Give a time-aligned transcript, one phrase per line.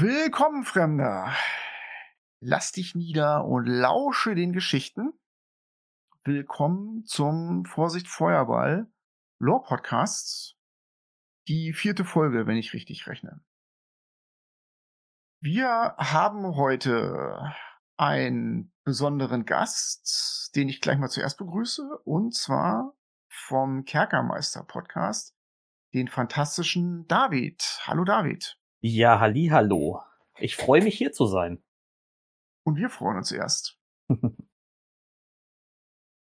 [0.00, 1.30] Willkommen, Fremder.
[2.42, 5.12] Lass dich nieder und lausche den Geschichten.
[6.24, 8.90] Willkommen zum Vorsicht Feuerball
[9.38, 10.56] Lore Podcasts.
[11.48, 13.44] Die vierte Folge, wenn ich richtig rechne.
[15.42, 17.54] Wir haben heute
[17.98, 22.96] einen besonderen Gast, den ich gleich mal zuerst begrüße, und zwar
[23.28, 25.36] vom Kerkermeister Podcast,
[25.92, 27.82] den fantastischen David.
[27.84, 28.59] Hallo David.
[28.82, 30.00] Ja, halli, hallo.
[30.38, 31.62] Ich freue mich hier zu sein.
[32.64, 33.78] Und wir freuen uns erst.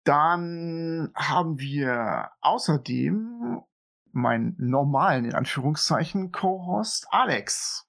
[0.05, 3.63] Dann haben wir außerdem
[4.11, 7.89] meinen normalen, in Anführungszeichen, Co-Host Alex.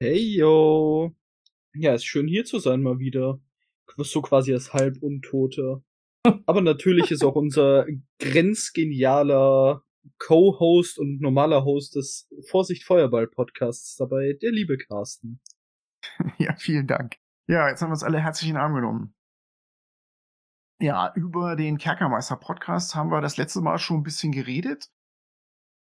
[0.00, 1.14] Hey, yo.
[1.74, 3.38] Ja, ist schön hier zu sein mal wieder.
[3.98, 5.82] So quasi als Halbuntoter.
[6.46, 7.84] Aber natürlich ist auch unser
[8.20, 9.84] grenzgenialer
[10.18, 15.40] Co-Host und normaler Host des Vorsicht Feuerball Podcasts dabei, der liebe Carsten.
[16.38, 17.16] Ja, vielen Dank.
[17.48, 19.14] Ja, jetzt haben wir uns alle herzlich in den Arm genommen.
[20.80, 24.90] Ja, über den Kerkermeister Podcast haben wir das letzte Mal schon ein bisschen geredet.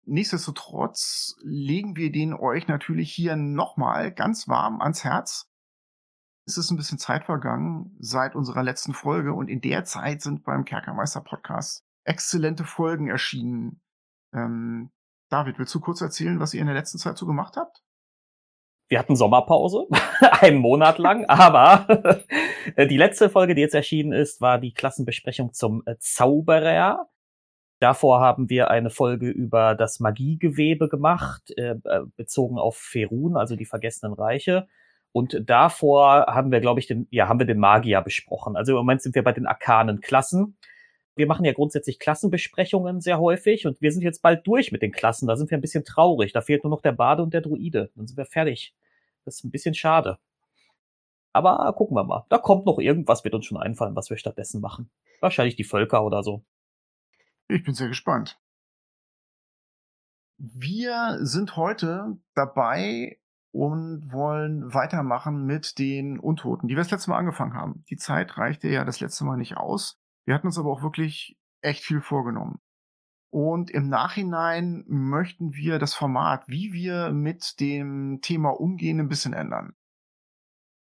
[0.06, 5.50] Nichtsdestotrotz legen wir den euch natürlich hier nochmal ganz warm ans Herz.
[6.47, 10.44] Es ist ein bisschen Zeit vergangen seit unserer letzten Folge und in der Zeit sind
[10.44, 13.81] beim Kerkermeister Podcast exzellente Folgen erschienen.
[14.34, 14.90] Ähm,
[15.30, 17.82] David, willst du kurz erzählen, was ihr in der letzten Zeit so gemacht habt?
[18.88, 19.86] Wir hatten Sommerpause,
[20.20, 21.86] einen Monat lang, aber
[22.78, 27.08] die letzte Folge, die jetzt erschienen ist, war die Klassenbesprechung zum Zauberer.
[27.80, 33.56] Davor haben wir eine Folge über das Magiegewebe gemacht, äh, äh, bezogen auf Ferun, also
[33.56, 34.69] die vergessenen Reiche.
[35.12, 38.56] Und davor haben wir, glaube ich, den, ja, haben wir den Magier besprochen.
[38.56, 40.56] Also im Moment sind wir bei den arkanen Klassen
[41.16, 44.92] wir machen ja grundsätzlich Klassenbesprechungen sehr häufig und wir sind jetzt bald durch mit den
[44.92, 45.28] Klassen.
[45.28, 46.32] Da sind wir ein bisschen traurig.
[46.32, 47.91] Da fehlt nur noch der Bade und der Druide.
[47.94, 48.75] Dann sind wir fertig.
[49.24, 50.19] Das ist ein bisschen schade.
[51.32, 52.26] Aber gucken wir mal.
[52.28, 54.91] Da kommt noch irgendwas, wird uns schon einfallen, was wir stattdessen machen.
[55.20, 56.44] Wahrscheinlich die Völker oder so.
[57.48, 58.38] Ich bin sehr gespannt.
[60.38, 63.19] Wir sind heute dabei
[63.53, 67.84] und wollen weitermachen mit den Untoten, die wir das letzte Mal angefangen haben.
[67.88, 70.00] Die Zeit reichte ja das letzte Mal nicht aus.
[70.26, 72.60] Wir hatten uns aber auch wirklich echt viel vorgenommen.
[73.30, 79.32] Und im Nachhinein möchten wir das Format, wie wir mit dem Thema umgehen, ein bisschen
[79.32, 79.74] ändern.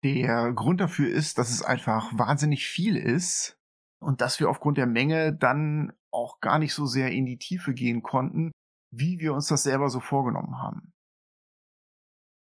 [0.03, 3.57] Der Grund dafür ist, dass es einfach wahnsinnig viel ist
[4.01, 7.73] und dass wir aufgrund der Menge dann auch gar nicht so sehr in die Tiefe
[7.73, 8.51] gehen konnten,
[8.91, 10.93] wie wir uns das selber so vorgenommen haben.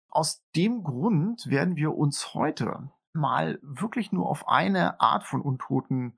[0.09, 6.17] Aus dem Grund werden wir uns heute mal wirklich nur auf eine Art von Untoten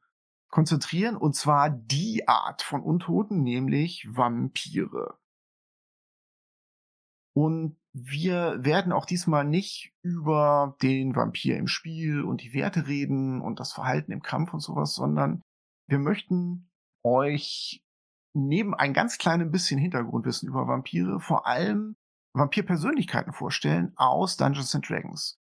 [0.50, 5.18] konzentrieren, und zwar die Art von Untoten, nämlich Vampire.
[7.34, 13.42] Und wir werden auch diesmal nicht über den Vampir im Spiel und die Werte reden
[13.42, 15.42] und das Verhalten im Kampf und sowas, sondern
[15.88, 16.70] wir möchten
[17.04, 17.84] euch
[18.34, 21.96] neben ein ganz kleines bisschen Hintergrundwissen über Vampire vor allem
[22.34, 25.40] Vampirpersönlichkeiten vorstellen aus Dungeons and Dragons.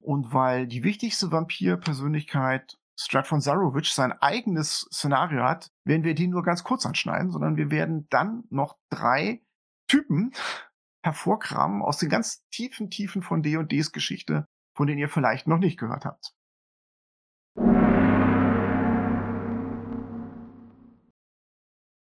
[0.00, 6.30] Und weil die wichtigste Vampirpersönlichkeit Strat von Zarovic sein eigenes Szenario hat, werden wir den
[6.30, 9.42] nur ganz kurz anschneiden, sondern wir werden dann noch drei
[9.88, 10.32] Typen
[11.04, 14.46] hervorkramen aus den ganz tiefen Tiefen von D&Ds Geschichte,
[14.76, 16.34] von denen ihr vielleicht noch nicht gehört habt.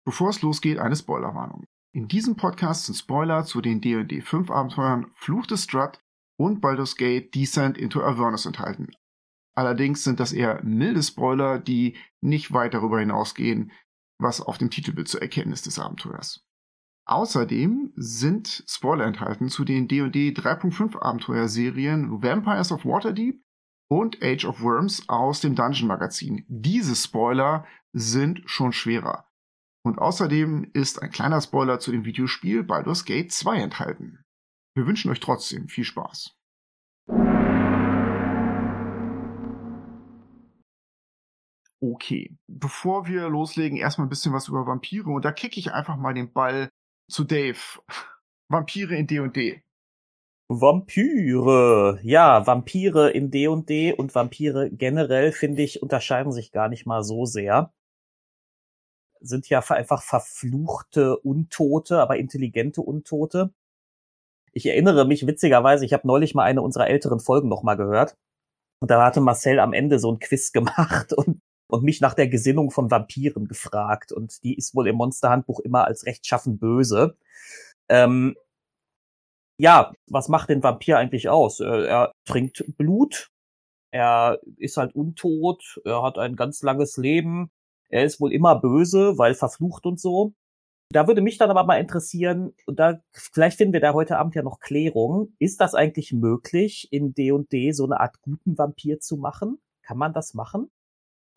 [0.04, 1.66] Bevor es losgeht, eine Spoilerwarnung.
[1.94, 6.02] In diesem Podcast sind Spoiler zu den D&D 5 Abenteuern Fluch des Strut
[6.38, 8.92] und Baldur's Gate Descent into Avernus enthalten.
[9.56, 13.72] Allerdings sind das eher milde Spoiler, die nicht weit darüber hinausgehen,
[14.20, 16.46] was auf dem Titelbild zu erkennen ist des Abenteuers.
[17.06, 23.42] Außerdem sind Spoiler enthalten zu den D&D 3.5 Abenteuerserien Vampires of Waterdeep
[23.90, 26.46] und Age of Worms aus dem Dungeon Magazin.
[26.48, 29.28] Diese Spoiler sind schon schwerer.
[29.84, 34.24] Und außerdem ist ein kleiner Spoiler zu dem Videospiel Baldur's Gate 2 enthalten.
[34.76, 36.38] Wir wünschen euch trotzdem viel Spaß.
[41.84, 45.98] Okay, bevor wir loslegen, erstmal ein bisschen was über Vampire und da kicke ich einfach
[45.98, 46.70] mal den Ball
[47.10, 47.58] zu Dave.
[48.50, 49.64] Vampire in D&D.
[50.48, 52.00] Vampire.
[52.04, 57.26] Ja, Vampire in D&D und Vampire generell, finde ich, unterscheiden sich gar nicht mal so
[57.26, 57.74] sehr.
[59.20, 63.54] Sind ja einfach verfluchte Untote, aber intelligente Untote.
[64.54, 68.18] Ich erinnere mich witzigerweise, ich habe neulich mal eine unserer älteren Folgen nochmal gehört.
[68.82, 71.42] Und da hatte Marcel am Ende so ein Quiz gemacht und
[71.72, 74.12] und mich nach der Gesinnung von Vampiren gefragt.
[74.12, 77.16] Und die ist wohl im Monsterhandbuch immer als rechtschaffen böse.
[77.88, 78.36] Ähm,
[79.58, 81.62] ja, was macht den Vampir eigentlich aus?
[81.62, 83.30] Äh, er trinkt Blut,
[83.92, 87.52] er ist halt untot, er hat ein ganz langes Leben,
[87.90, 90.34] er ist wohl immer böse, weil verflucht und so.
[90.92, 94.36] Da würde mich dann aber mal interessieren, und da vielleicht finden wir da heute Abend
[94.36, 95.34] ja noch Klärung.
[95.40, 99.60] Ist das eigentlich möglich, in D&D so eine Art guten Vampir zu machen?
[99.84, 100.70] Kann man das machen?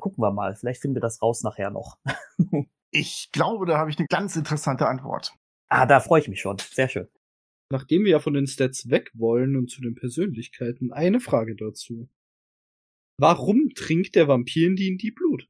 [0.01, 0.55] Gucken wir mal.
[0.57, 1.99] Vielleicht finden wir das raus nachher noch.
[2.91, 5.35] ich glaube, da habe ich eine ganz interessante Antwort.
[5.69, 6.59] Ah, da freue ich mich schon.
[6.59, 7.09] Sehr schön.
[7.71, 12.09] Nachdem wir ja von den Stats weg wollen und zu den Persönlichkeiten, eine Frage dazu.
[13.19, 15.49] Warum trinkt der Vampir in D&D Blut?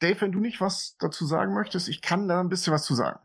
[0.00, 2.94] Dave, wenn du nicht was dazu sagen möchtest, ich kann da ein bisschen was zu
[2.94, 3.20] sagen.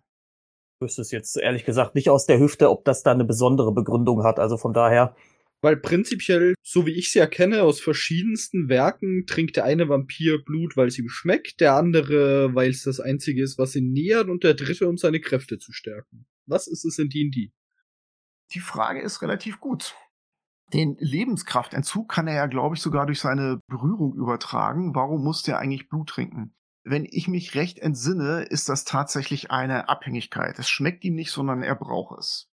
[0.75, 3.73] Ich wüsste es jetzt ehrlich gesagt nicht aus der Hüfte, ob das da eine besondere
[3.73, 4.39] Begründung hat.
[4.39, 5.15] Also von daher.
[5.61, 10.77] Weil prinzipiell, so wie ich sie erkenne, aus verschiedensten Werken trinkt der eine Vampir Blut,
[10.77, 14.43] weil es ihm schmeckt, der andere, weil es das einzige ist, was ihn nähert und
[14.43, 16.25] der dritte, um seine Kräfte zu stärken.
[16.45, 17.51] Was ist es in D&D?
[18.53, 19.95] Die Frage ist relativ gut.
[20.73, 24.95] Den Lebenskraftentzug kann er ja, glaube ich, sogar durch seine Berührung übertragen.
[24.95, 26.55] Warum muss der eigentlich Blut trinken?
[26.83, 30.57] Wenn ich mich recht entsinne, ist das tatsächlich eine Abhängigkeit.
[30.57, 32.48] Es schmeckt ihm nicht, sondern er braucht es.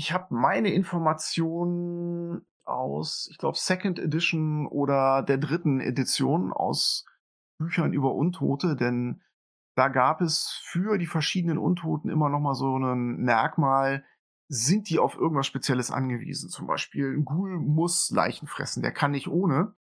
[0.00, 7.04] Ich habe meine Informationen aus, ich glaube, Second Edition oder der dritten Edition aus
[7.58, 9.22] Büchern über Untote, denn
[9.76, 14.04] da gab es für die verschiedenen Untoten immer noch mal so ein Merkmal,
[14.48, 16.48] sind die auf irgendwas Spezielles angewiesen.
[16.48, 19.74] Zum Beispiel ein Ghoul muss Leichen fressen, der kann nicht ohne.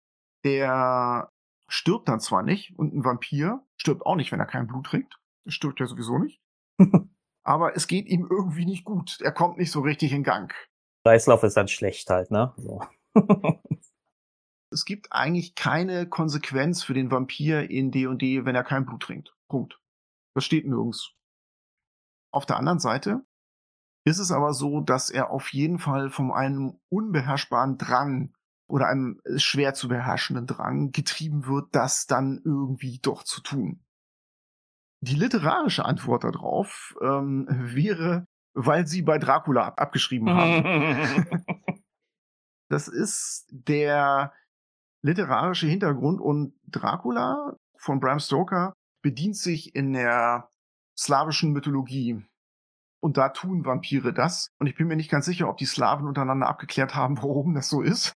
[0.44, 1.32] Der
[1.70, 5.20] stirbt dann zwar nicht und ein Vampir stirbt auch nicht, wenn er kein Blut trinkt.
[5.48, 6.42] Stirbt ja sowieso nicht.
[7.48, 9.22] Aber es geht ihm irgendwie nicht gut.
[9.22, 10.54] Er kommt nicht so richtig in Gang.
[11.06, 12.54] Kreislauf ist dann schlecht halt, ne?
[12.58, 12.82] So.
[14.70, 19.34] es gibt eigentlich keine Konsequenz für den Vampir in D&D, wenn er kein Blut trinkt.
[19.48, 19.80] Punkt.
[20.36, 21.14] Das steht nirgends.
[22.34, 23.26] Auf der anderen Seite
[24.04, 28.34] ist es aber so, dass er auf jeden Fall von einem unbeherrschbaren Drang
[28.68, 33.87] oder einem schwer zu beherrschenden Drang getrieben wird, das dann irgendwie doch zu tun.
[35.02, 41.28] Die literarische Antwort darauf ähm, wäre, weil sie bei Dracula abgeschrieben haben.
[42.70, 44.34] das ist der
[45.04, 48.74] literarische Hintergrund und Dracula von Bram Stoker
[49.04, 50.50] bedient sich in der
[50.98, 52.26] slawischen Mythologie
[53.00, 54.50] und da tun Vampire das.
[54.60, 57.70] Und ich bin mir nicht ganz sicher, ob die Slawen untereinander abgeklärt haben, warum das
[57.70, 58.14] so ist.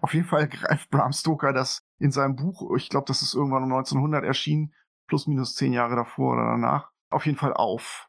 [0.00, 3.64] Auf jeden Fall greift Bram Stoker das in seinem Buch, ich glaube, das ist irgendwann
[3.64, 4.74] um 1900 erschienen,
[5.12, 8.08] plus minus zehn Jahre davor oder danach, auf jeden Fall auf.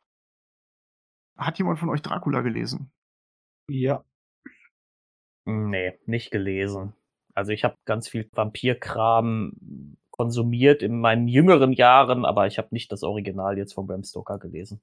[1.38, 2.94] Hat jemand von euch Dracula gelesen?
[3.70, 4.06] Ja.
[5.44, 6.94] Nee, nicht gelesen.
[7.36, 12.90] Also ich habe ganz viel Vampirkram konsumiert in meinen jüngeren Jahren, aber ich habe nicht
[12.94, 14.82] das Original jetzt von Bram Stoker gelesen.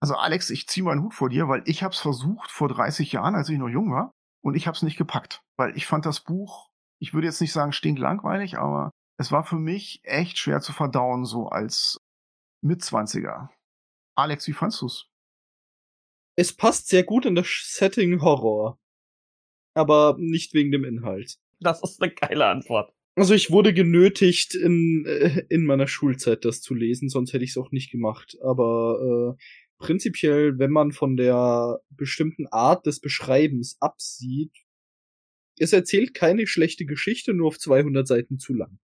[0.00, 3.12] Also Alex, ich ziehe meinen Hut vor dir, weil ich habe es versucht vor 30
[3.12, 4.10] Jahren, als ich noch jung war,
[4.42, 7.52] und ich habe es nicht gepackt, weil ich fand das Buch, ich würde jetzt nicht
[7.52, 12.00] sagen stinklangweilig, aber es war für mich echt schwer zu verdauen, so als
[12.62, 13.50] Mitzwanziger.
[14.16, 15.10] Alex, wie fandst du's?
[16.36, 18.78] Es passt sehr gut in das Setting Horror.
[19.74, 21.38] Aber nicht wegen dem Inhalt.
[21.60, 22.92] Das ist eine geile Antwort.
[23.16, 27.50] Also ich wurde genötigt in, äh, in meiner Schulzeit das zu lesen, sonst hätte ich
[27.50, 28.36] es auch nicht gemacht.
[28.42, 29.42] Aber äh,
[29.78, 34.52] prinzipiell, wenn man von der bestimmten Art des Beschreibens absieht,
[35.58, 38.78] es erzählt keine schlechte Geschichte, nur auf 200 Seiten zu lang.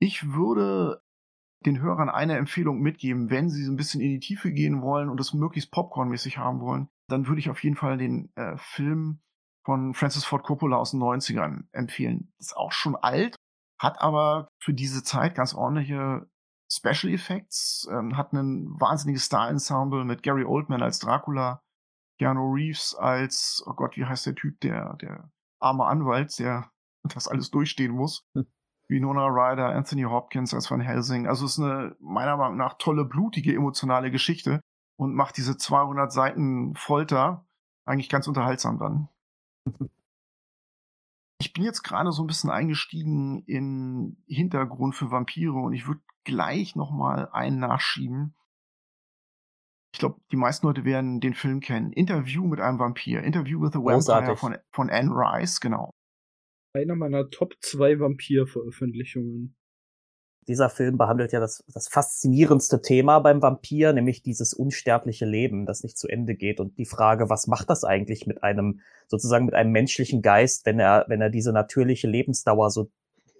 [0.00, 1.02] Ich würde
[1.66, 5.10] den Hörern eine Empfehlung mitgeben, wenn sie so ein bisschen in die Tiefe gehen wollen
[5.10, 9.20] und es möglichst popcornmäßig haben wollen, dann würde ich auf jeden Fall den äh, Film
[9.64, 12.32] von Francis Ford Coppola aus den 90ern empfehlen.
[12.38, 13.36] Ist auch schon alt,
[13.78, 16.26] hat aber für diese Zeit ganz ordentliche
[16.72, 21.62] Special Effects, ähm, hat ein wahnsinniges Star-Ensemble mit Gary Oldman als Dracula,
[22.18, 26.70] Keanu Reeves als, oh Gott, wie heißt der Typ, der, der arme Anwalt, der
[27.14, 28.24] das alles durchstehen muss.
[28.90, 31.26] Winona Ryder, Anthony Hopkins als Van Helsing.
[31.26, 34.60] Also es ist eine meiner Meinung nach tolle, blutige, emotionale Geschichte
[34.96, 37.46] und macht diese 200 Seiten Folter
[37.86, 39.08] eigentlich ganz unterhaltsam dann.
[41.40, 46.02] Ich bin jetzt gerade so ein bisschen eingestiegen in Hintergrund für Vampire und ich würde
[46.24, 48.34] gleich noch mal einen nachschieben.
[49.92, 51.92] Ich glaube, die meisten Leute werden den Film kennen.
[51.92, 53.22] Interview mit einem Vampir.
[53.22, 55.94] Interview with a Vampire von, von Anne Rice, genau.
[56.72, 59.56] Einer meiner Top 2 Vampir-Veröffentlichungen.
[60.46, 65.82] Dieser Film behandelt ja das, das faszinierendste Thema beim Vampir, nämlich dieses unsterbliche Leben, das
[65.82, 69.54] nicht zu Ende geht und die Frage, was macht das eigentlich mit einem, sozusagen mit
[69.54, 72.90] einem menschlichen Geist, wenn er, wenn er diese natürliche Lebensdauer so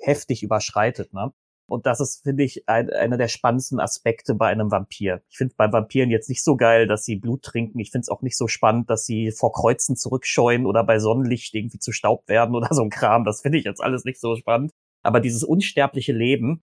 [0.00, 1.32] heftig überschreitet, ne?
[1.70, 5.22] Und das ist, finde ich, ein, einer der spannendsten Aspekte bei einem Vampir.
[5.28, 7.78] Ich finde bei Vampiren jetzt nicht so geil, dass sie Blut trinken.
[7.78, 11.54] Ich finde es auch nicht so spannend, dass sie vor Kreuzen zurückscheuen oder bei Sonnenlicht
[11.54, 13.24] irgendwie zu Staub werden oder so ein Kram.
[13.24, 14.72] Das finde ich jetzt alles nicht so spannend.
[15.02, 16.62] Aber dieses unsterbliche Leben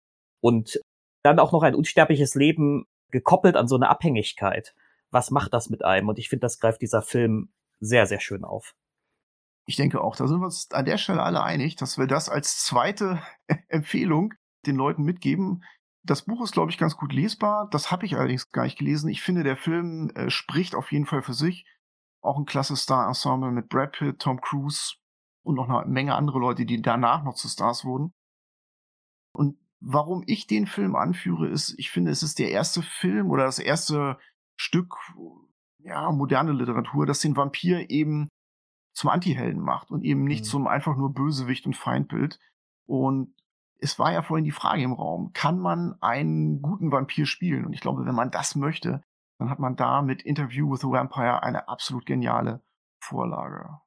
[0.42, 0.82] und
[1.24, 4.76] dann auch noch ein unsterbliches Leben gekoppelt an so eine Abhängigkeit.
[5.12, 6.10] Was macht das mit einem?
[6.10, 8.76] Und ich finde, das greift dieser Film sehr, sehr schön auf.
[9.66, 12.28] Ich denke auch, da sind wir uns an der Stelle alle einig, dass wir das
[12.28, 13.22] als zweite
[13.70, 14.34] Empfehlung
[14.66, 15.64] den Leuten mitgeben.
[16.04, 17.70] Das Buch ist, glaube ich, ganz gut lesbar.
[17.72, 19.10] Das habe ich allerdings gar nicht gelesen.
[19.10, 21.66] Ich finde, der Film äh, spricht auf jeden Fall für sich.
[22.22, 24.96] Auch ein klasse Star-Ensemble mit Brad Pitt, Tom Cruise
[25.44, 28.14] und noch eine Menge andere Leute, die danach noch zu Stars wurden.
[29.34, 33.46] Und warum ich den Film anführe, ist, ich finde, es ist der erste Film oder
[33.46, 34.18] das erste
[34.58, 34.96] Stück,
[35.80, 38.28] ja, moderne Literatur, das den Vampir eben
[38.94, 40.50] zum Antihelden macht und eben nicht mhm.
[40.50, 42.40] zum einfach nur Bösewicht und Feindbild.
[42.86, 43.34] Und
[43.82, 47.66] es war ja vorhin die Frage im Raum, kann man einen guten Vampir spielen?
[47.66, 49.02] Und ich glaube, wenn man das möchte,
[49.38, 52.62] dann hat man da mit Interview with the Vampire eine absolut geniale
[53.02, 53.80] Vorlage.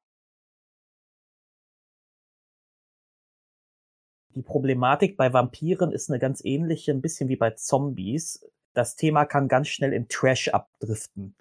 [4.35, 8.49] Die Problematik bei Vampiren ist eine ganz ähnliche, ein bisschen wie bei Zombies.
[8.73, 11.37] Das Thema kann ganz schnell in Trash abdriften.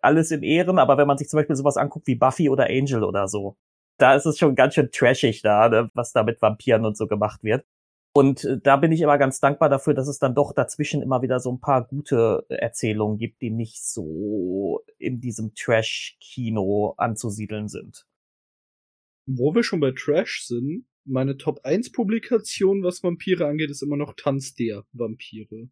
[0.00, 3.02] Alles in Ehren, aber wenn man sich zum Beispiel sowas anguckt wie Buffy oder Angel
[3.02, 3.56] oder so,
[3.96, 7.08] da ist es schon ganz schön trashig da, ne, was da mit Vampiren und so
[7.08, 7.66] gemacht wird.
[8.14, 11.22] Und äh, da bin ich immer ganz dankbar dafür, dass es dann doch dazwischen immer
[11.22, 18.06] wieder so ein paar gute Erzählungen gibt, die nicht so in diesem Trash-Kino anzusiedeln sind.
[19.26, 23.96] Wo wir schon bei Trash sind, meine Top 1 Publikation, was Vampire angeht, ist immer
[23.96, 25.68] noch Tanz der Vampire.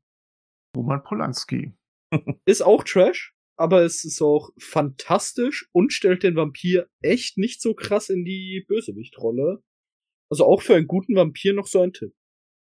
[0.76, 1.72] Roman Polanski.
[2.46, 7.74] ist auch Trash, aber es ist auch fantastisch und stellt den Vampir echt nicht so
[7.74, 9.62] krass in die Bösewichtrolle.
[10.30, 12.14] Also auch für einen guten Vampir noch so ein Tipp.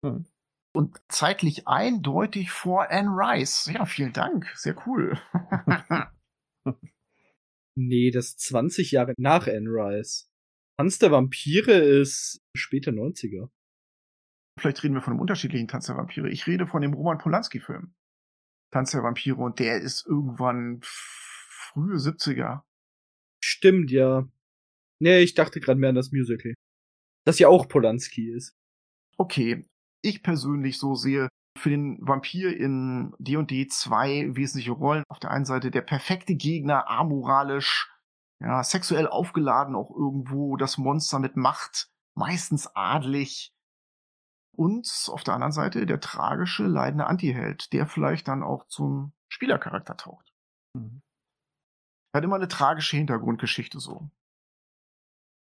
[0.05, 0.25] Hm.
[0.73, 3.69] Und zeitlich eindeutig vor Anne Rice.
[3.73, 4.47] Ja, vielen Dank.
[4.55, 5.19] Sehr cool.
[7.75, 10.29] nee, das 20 Jahre nach Anne Rice.
[10.77, 13.49] Tanz der Vampire ist später 90er.
[14.59, 16.29] Vielleicht reden wir von einem unterschiedlichen Tanz der Vampire.
[16.29, 17.93] Ich rede von dem Roman Polanski-Film.
[18.71, 22.61] Tanz der Vampire und der ist irgendwann frühe 70er.
[23.43, 24.27] Stimmt, ja.
[24.99, 26.53] Nee, ich dachte gerade mehr an das Musical.
[27.25, 28.55] Das ja auch Polanski ist.
[29.17, 29.65] Okay,
[30.01, 35.03] ich persönlich so sehe für den Vampir in D&D zwei wesentliche Rollen.
[35.09, 37.91] Auf der einen Seite der perfekte Gegner, amoralisch,
[38.39, 43.53] ja, sexuell aufgeladen auch irgendwo, das Monster mit Macht, meistens adlig.
[44.55, 49.95] Und auf der anderen Seite der tragische, leidende Antiheld, der vielleicht dann auch zum Spielercharakter
[49.95, 50.33] taucht.
[50.73, 51.01] Mhm.
[52.13, 54.09] Hat immer eine tragische Hintergrundgeschichte so.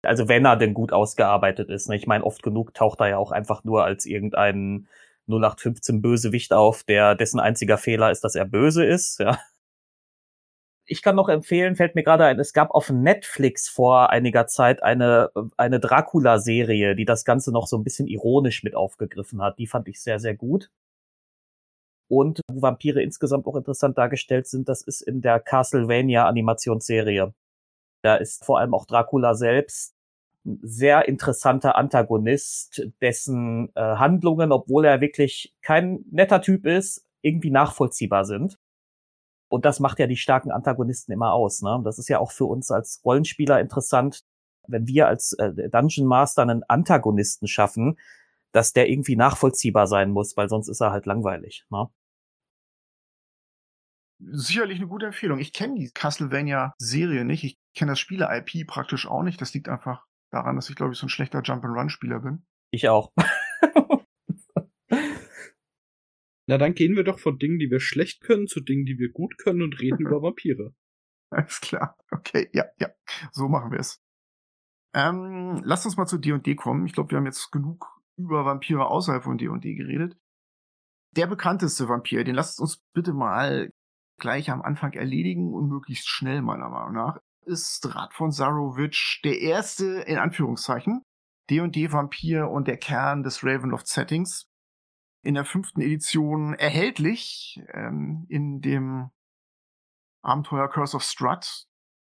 [0.07, 1.89] Also wenn er denn gut ausgearbeitet ist.
[1.89, 1.97] Ne?
[1.97, 4.89] Ich meine, oft genug taucht er ja auch einfach nur als irgendein
[5.29, 9.21] 0815 Bösewicht auf, der dessen einziger Fehler ist, dass er böse ist.
[9.21, 9.39] Ja
[10.87, 14.83] ich kann noch empfehlen, fällt mir gerade ein, es gab auf Netflix vor einiger Zeit
[14.83, 19.59] eine, eine Dracula-Serie, die das Ganze noch so ein bisschen ironisch mit aufgegriffen hat.
[19.59, 20.71] Die fand ich sehr, sehr gut.
[22.09, 27.35] Und wo Vampire insgesamt auch interessant dargestellt sind, das ist in der Castlevania-Animationsserie.
[28.03, 29.96] Da ist vor allem auch Dracula selbst
[30.63, 38.25] sehr interessanter Antagonist, dessen äh, Handlungen, obwohl er wirklich kein netter Typ ist, irgendwie nachvollziehbar
[38.25, 38.59] sind.
[39.49, 41.63] Und das macht ja die starken Antagonisten immer aus.
[41.63, 41.81] Ne?
[41.85, 44.25] Das ist ja auch für uns als Rollenspieler interessant,
[44.69, 47.99] wenn wir als äh, Dungeon Master einen Antagonisten schaffen,
[48.53, 51.65] dass der irgendwie nachvollziehbar sein muss, weil sonst ist er halt langweilig.
[51.71, 51.89] Ne?
[54.19, 55.39] Sicherlich eine gute Empfehlung.
[55.39, 57.45] Ich kenne die Castlevania-Serie nicht.
[57.45, 59.41] Ich kenne das Spieler-IP praktisch auch nicht.
[59.41, 62.47] Das liegt einfach daran, dass ich, glaube ich, so ein schlechter Jump-and-Run-Spieler bin.
[62.71, 63.13] Ich auch.
[66.49, 69.11] Na, dann gehen wir doch von Dingen, die wir schlecht können, zu Dingen, die wir
[69.11, 70.75] gut können und reden über Vampire.
[71.31, 71.97] Alles klar.
[72.11, 72.89] Okay, ja, ja.
[73.33, 74.01] So machen wir es.
[74.95, 76.87] Ähm, lasst uns mal zu D&D kommen.
[76.87, 80.17] Ich glaube, wir haben jetzt genug über Vampire außerhalb von D&D geredet.
[81.17, 83.71] Der bekannteste Vampir, den lasst uns bitte mal
[84.19, 89.41] gleich am Anfang erledigen und möglichst schnell meiner Meinung nach, ist Rat von Zarovich der
[89.41, 91.03] erste, in Anführungszeichen,
[91.49, 94.47] D&D-Vampir und der Kern des Ravenloft-Settings
[95.23, 99.11] in der fünften Edition erhältlich ähm, in dem
[100.23, 101.67] Abenteuer Curse of Strut.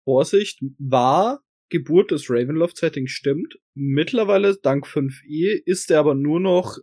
[0.05, 3.59] Vorsicht, war Geburt des Ravenloft-Setting stimmt.
[3.75, 6.79] Mittlerweile, dank 5e, ist er aber nur noch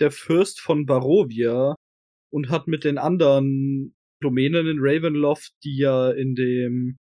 [0.00, 1.74] der Fürst von Barovia
[2.30, 6.96] und hat mit den anderen Domänen in Ravenloft, die ja in dem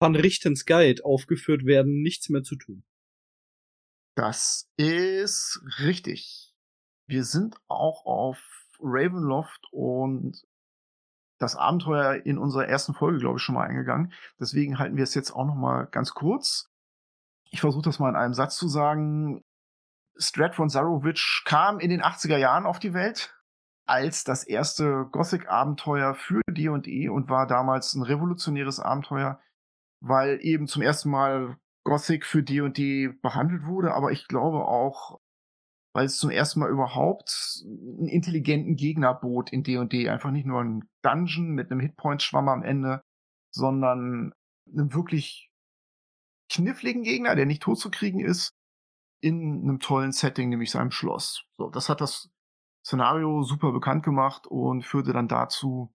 [0.00, 2.84] Van Richtens Guide aufgeführt werden, nichts mehr zu tun.
[4.16, 6.54] Das ist richtig.
[7.06, 8.38] Wir sind auch auf
[8.80, 10.42] Ravenloft und
[11.38, 14.12] das Abenteuer in unserer ersten Folge, glaube ich, schon mal eingegangen.
[14.38, 16.70] Deswegen halten wir es jetzt auch noch mal ganz kurz.
[17.50, 19.42] Ich versuche das mal in einem Satz zu sagen.
[20.16, 23.34] Strat von Zarovich kam in den 80er Jahren auf die Welt
[23.86, 29.40] als das erste Gothic-Abenteuer für D&E und war damals ein revolutionäres Abenteuer,
[30.00, 35.20] weil eben zum ersten Mal Gothic für D&D behandelt wurde, aber ich glaube auch,
[35.94, 40.08] weil es zum ersten Mal überhaupt einen intelligenten Gegner bot in D&D.
[40.08, 43.02] Einfach nicht nur ein Dungeon mit einem Hitpoint-Schwamm am Ende,
[43.52, 44.32] sondern
[44.66, 45.50] einem wirklich
[46.50, 48.52] kniffligen Gegner, der nicht totzukriegen ist,
[49.22, 51.44] in einem tollen Setting, nämlich seinem Schloss.
[51.58, 52.30] So, das hat das
[52.86, 55.92] Szenario super bekannt gemacht und führte dann dazu,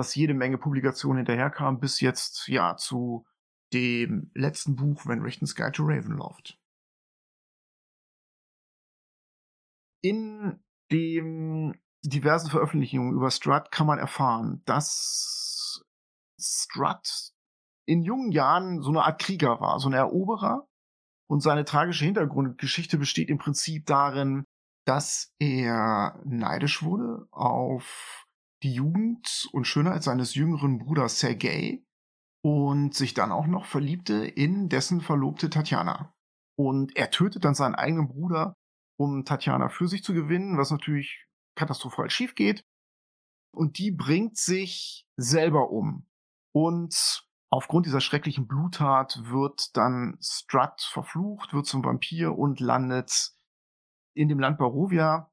[0.00, 3.26] dass jede Menge Publikationen hinterherkamen, bis jetzt ja zu
[3.74, 6.58] dem letzten Buch When Richton's Guide to Ravenloft.
[10.02, 15.84] In den diversen Veröffentlichungen über Strutt kann man erfahren, dass
[16.40, 17.34] Strutt
[17.86, 20.66] in jungen Jahren so eine Art Krieger war, so ein Eroberer.
[21.28, 24.44] Und seine tragische Hintergrundgeschichte besteht im Prinzip darin,
[24.86, 28.26] dass er neidisch wurde auf
[28.62, 31.82] die Jugend und Schönheit seines jüngeren Bruders Sergei
[32.42, 36.14] und sich dann auch noch verliebte in dessen Verlobte Tatjana.
[36.58, 38.54] Und er tötet dann seinen eigenen Bruder,
[38.98, 41.26] um Tatjana für sich zu gewinnen, was natürlich
[41.56, 42.62] katastrophal schief geht.
[43.52, 46.06] Und die bringt sich selber um.
[46.52, 53.32] Und aufgrund dieser schrecklichen Bluttat wird dann Strutt verflucht, wird zum Vampir und landet
[54.14, 55.29] in dem Land Barovia,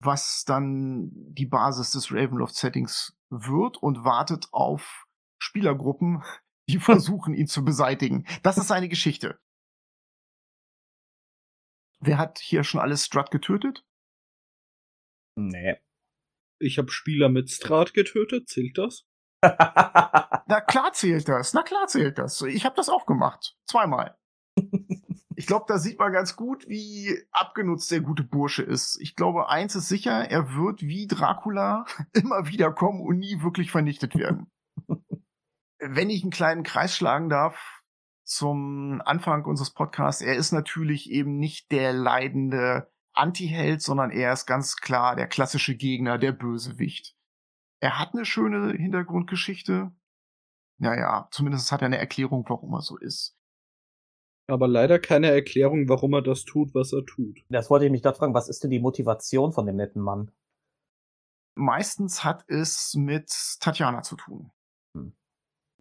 [0.00, 5.06] was dann die Basis des Ravenloft-Settings wird und wartet auf
[5.38, 6.22] Spielergruppen,
[6.68, 8.26] die versuchen, ihn zu beseitigen.
[8.42, 9.38] Das ist seine Geschichte.
[12.00, 13.84] Wer hat hier schon alles Strut getötet?
[15.36, 15.76] Nee.
[16.58, 19.06] Ich habe Spieler mit Strat getötet, zählt das?
[19.42, 22.42] Na klar zählt das, na klar zählt das.
[22.42, 23.56] Ich habe das auch gemacht.
[23.66, 24.19] Zweimal.
[25.40, 28.98] Ich glaube, da sieht man ganz gut, wie abgenutzt der gute Bursche ist.
[29.00, 33.70] Ich glaube, eins ist sicher, er wird wie Dracula immer wieder kommen und nie wirklich
[33.70, 34.50] vernichtet werden.
[35.78, 37.80] Wenn ich einen kleinen Kreis schlagen darf
[38.22, 44.44] zum Anfang unseres Podcasts, er ist natürlich eben nicht der leidende Anti-Held, sondern er ist
[44.44, 47.16] ganz klar der klassische Gegner, der Bösewicht.
[47.80, 49.90] Er hat eine schöne Hintergrundgeschichte.
[50.76, 53.39] Naja, zumindest hat er eine Erklärung, warum er so ist
[54.50, 57.42] aber leider keine Erklärung, warum er das tut, was er tut.
[57.48, 60.30] Das wollte ich mich da fragen, was ist denn die Motivation von dem netten Mann?
[61.56, 64.50] Meistens hat es mit Tatjana zu tun.
[64.96, 65.14] Hm.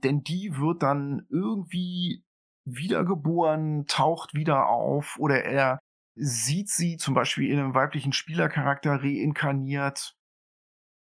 [0.04, 2.24] Denn die wird dann irgendwie
[2.66, 5.80] wiedergeboren, taucht wieder auf oder er
[6.16, 10.16] sieht sie zum Beispiel in einem weiblichen Spielercharakter reinkarniert.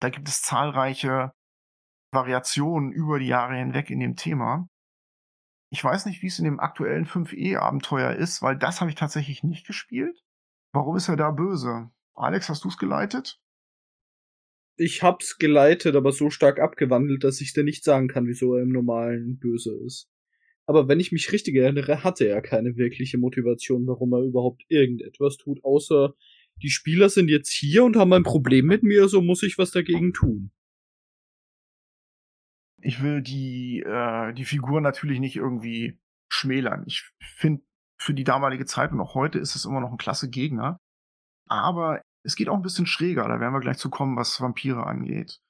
[0.00, 1.32] Da gibt es zahlreiche
[2.12, 4.68] Variationen über die Jahre hinweg in dem Thema.
[5.74, 9.42] Ich weiß nicht, wie es in dem aktuellen 5e-Abenteuer ist, weil das habe ich tatsächlich
[9.42, 10.22] nicht gespielt.
[10.72, 11.90] Warum ist er da böse?
[12.14, 13.40] Alex, hast du es geleitet?
[14.76, 18.62] Ich hab's geleitet, aber so stark abgewandelt, dass ich dir nicht sagen kann, wieso er
[18.62, 20.08] im normalen böse ist.
[20.64, 25.38] Aber wenn ich mich richtig erinnere, hatte er keine wirkliche Motivation, warum er überhaupt irgendetwas
[25.38, 26.14] tut, außer
[26.62, 29.72] die Spieler sind jetzt hier und haben ein Problem mit mir, so muss ich was
[29.72, 30.52] dagegen tun
[32.84, 36.84] ich will die, äh, die Figur natürlich nicht irgendwie schmälern.
[36.86, 37.62] Ich finde,
[37.96, 40.78] für die damalige Zeit und auch heute ist es immer noch ein klasse Gegner.
[41.48, 44.86] Aber es geht auch ein bisschen schräger, da werden wir gleich zu kommen, was Vampire
[44.86, 45.40] angeht.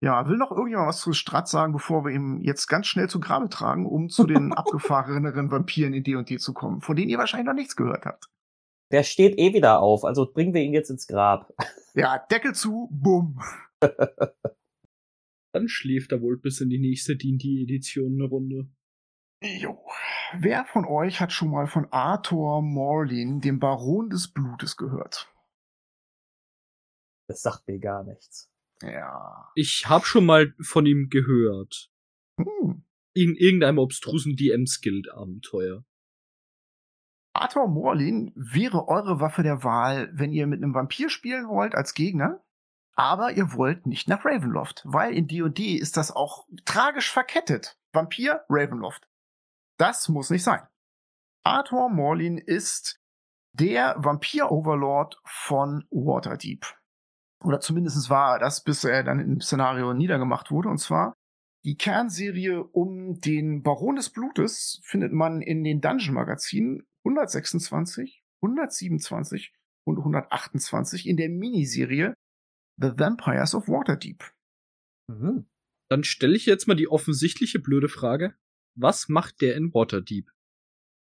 [0.00, 3.20] Ja, will noch irgendjemand was zu Strat sagen, bevor wir ihn jetzt ganz schnell zu
[3.20, 7.46] Grabe tragen, um zu den abgefahreneren Vampiren in D&D zu kommen, von denen ihr wahrscheinlich
[7.46, 8.28] noch nichts gehört habt.
[8.90, 11.52] Der steht eh wieder auf, also bringen wir ihn jetzt ins Grab.
[11.94, 13.40] Ja, Deckel zu, bumm.
[15.52, 18.68] Dann schläft er wohl bis in die nächste D&D-Edition eine Runde.
[19.42, 19.78] Jo.
[20.38, 25.30] Wer von euch hat schon mal von Arthur Morlin, dem Baron des Blutes, gehört?
[27.28, 28.50] Das sagt mir gar nichts.
[28.80, 29.50] Ja.
[29.54, 31.90] Ich habe schon mal von ihm gehört.
[32.38, 32.84] Hm.
[33.14, 35.84] In irgendeinem obstrusen DM-Skilled-Abenteuer.
[37.34, 41.94] Arthur Morlin wäre eure Waffe der Wahl, wenn ihr mit einem Vampir spielen wollt als
[41.94, 42.42] Gegner
[42.94, 47.78] aber ihr wollt nicht nach Ravenloft, weil in D&D ist das auch tragisch verkettet.
[47.92, 49.08] Vampir, Ravenloft.
[49.78, 50.62] Das muss nicht sein.
[51.44, 53.00] Arthur Morlin ist
[53.52, 56.66] der Vampir-Overlord von Waterdeep.
[57.42, 60.68] Oder zumindest war er das, bis er dann im Szenario niedergemacht wurde.
[60.68, 61.14] Und zwar
[61.64, 69.52] die Kernserie um den Baron des Blutes findet man in den Dungeon-Magazinen 126, 127
[69.84, 72.14] und 128 in der Miniserie
[72.76, 74.24] The Vampires of Waterdeep.
[75.08, 75.46] Mhm.
[75.88, 78.34] Dann stelle ich jetzt mal die offensichtliche blöde Frage.
[78.74, 80.30] Was macht der in Waterdeep?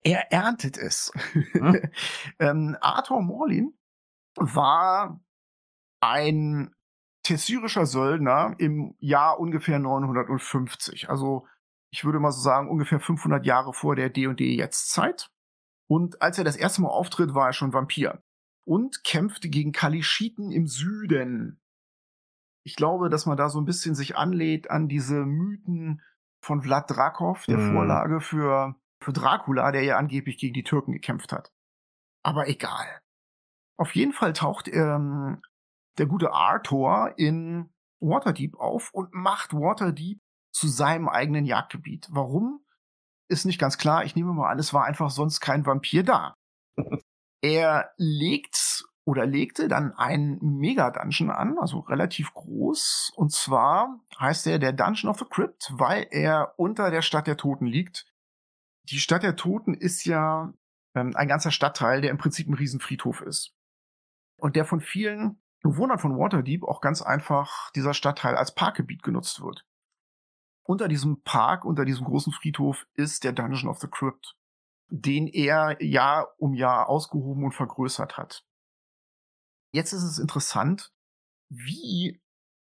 [0.03, 1.11] Er erntet es.
[1.33, 1.81] Hm?
[2.39, 3.73] ähm, Arthur Morlin
[4.35, 5.19] war
[5.99, 6.73] ein
[7.23, 11.09] tessyrischer Söldner im Jahr ungefähr 950.
[11.09, 11.47] Also
[11.91, 15.31] ich würde mal so sagen ungefähr 500 Jahre vor der D&D jetzt Zeit.
[15.89, 18.21] Und als er das erste Mal auftritt, war er schon Vampir
[18.67, 21.61] und kämpfte gegen Kalischiten im Süden.
[22.65, 26.01] Ich glaube, dass man da so ein bisschen sich anlädt an diese Mythen
[26.41, 27.73] von Vlad Drakov, der mm.
[27.73, 31.53] Vorlage für, für Dracula, der ja angeblich gegen die Türken gekämpft hat.
[32.23, 32.85] Aber egal.
[33.77, 35.41] Auf jeden Fall taucht ähm,
[35.97, 37.69] der gute Arthur in
[38.01, 40.19] Waterdeep auf und macht Waterdeep
[40.51, 42.09] zu seinem eigenen Jagdgebiet.
[42.11, 42.65] Warum?
[43.29, 44.03] Ist nicht ganz klar.
[44.03, 46.35] Ich nehme mal an, es war einfach sonst kein Vampir da.
[47.41, 53.13] er legt oder legte dann einen Mega-Dungeon an, also relativ groß.
[53.15, 57.37] Und zwar heißt er der Dungeon of the Crypt, weil er unter der Stadt der
[57.37, 58.05] Toten liegt.
[58.83, 60.53] Die Stadt der Toten ist ja
[60.93, 63.53] ähm, ein ganzer Stadtteil, der im Prinzip ein Riesenfriedhof ist.
[64.37, 69.41] Und der von vielen Bewohnern von Waterdeep auch ganz einfach dieser Stadtteil als Parkgebiet genutzt
[69.41, 69.65] wird.
[70.63, 74.36] Unter diesem Park, unter diesem großen Friedhof ist der Dungeon of the Crypt,
[74.89, 78.45] den er Jahr um Jahr ausgehoben und vergrößert hat.
[79.73, 80.93] Jetzt ist es interessant,
[81.49, 82.21] wie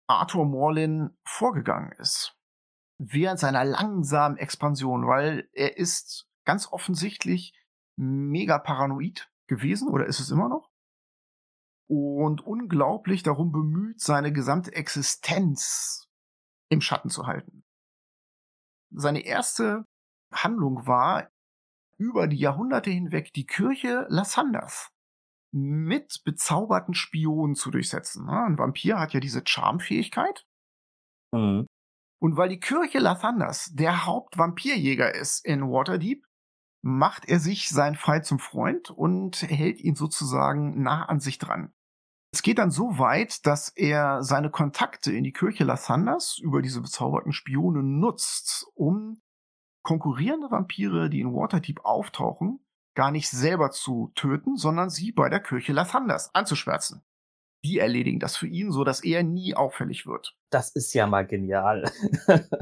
[0.07, 2.35] Arthur Morlin vorgegangen ist.
[2.97, 7.53] Während seiner langsamen Expansion, weil er ist ganz offensichtlich
[7.97, 10.71] mega paranoid gewesen oder ist es immer noch?
[11.87, 16.07] Und unglaublich darum bemüht, seine gesamte Existenz
[16.69, 17.63] im Schatten zu halten.
[18.91, 19.85] Seine erste
[20.31, 21.29] Handlung war,
[21.97, 24.91] über die Jahrhunderte hinweg die Kirche Lasanders
[25.51, 28.25] mit bezauberten Spionen zu durchsetzen.
[28.25, 28.43] Ne?
[28.43, 30.45] Ein Vampir hat ja diese Charmfähigkeit.
[31.31, 31.67] Mhm.
[32.19, 36.25] Und weil die Kirche Lathanders der Hauptvampirjäger ist in Waterdeep,
[36.81, 41.73] macht er sich seinen Feind zum Freund und hält ihn sozusagen nah an sich dran.
[42.31, 46.81] Es geht dann so weit, dass er seine Kontakte in die Kirche Lathanders über diese
[46.81, 49.21] bezauberten Spione nutzt, um
[49.85, 52.59] konkurrierende Vampire, die in Waterdeep auftauchen,
[52.95, 57.05] gar nicht selber zu töten, sondern sie bei der Kirche Lathanders anzuschwärzen.
[57.63, 60.35] Die erledigen das für ihn, so dass er nie auffällig wird.
[60.49, 61.89] Das ist ja mal genial.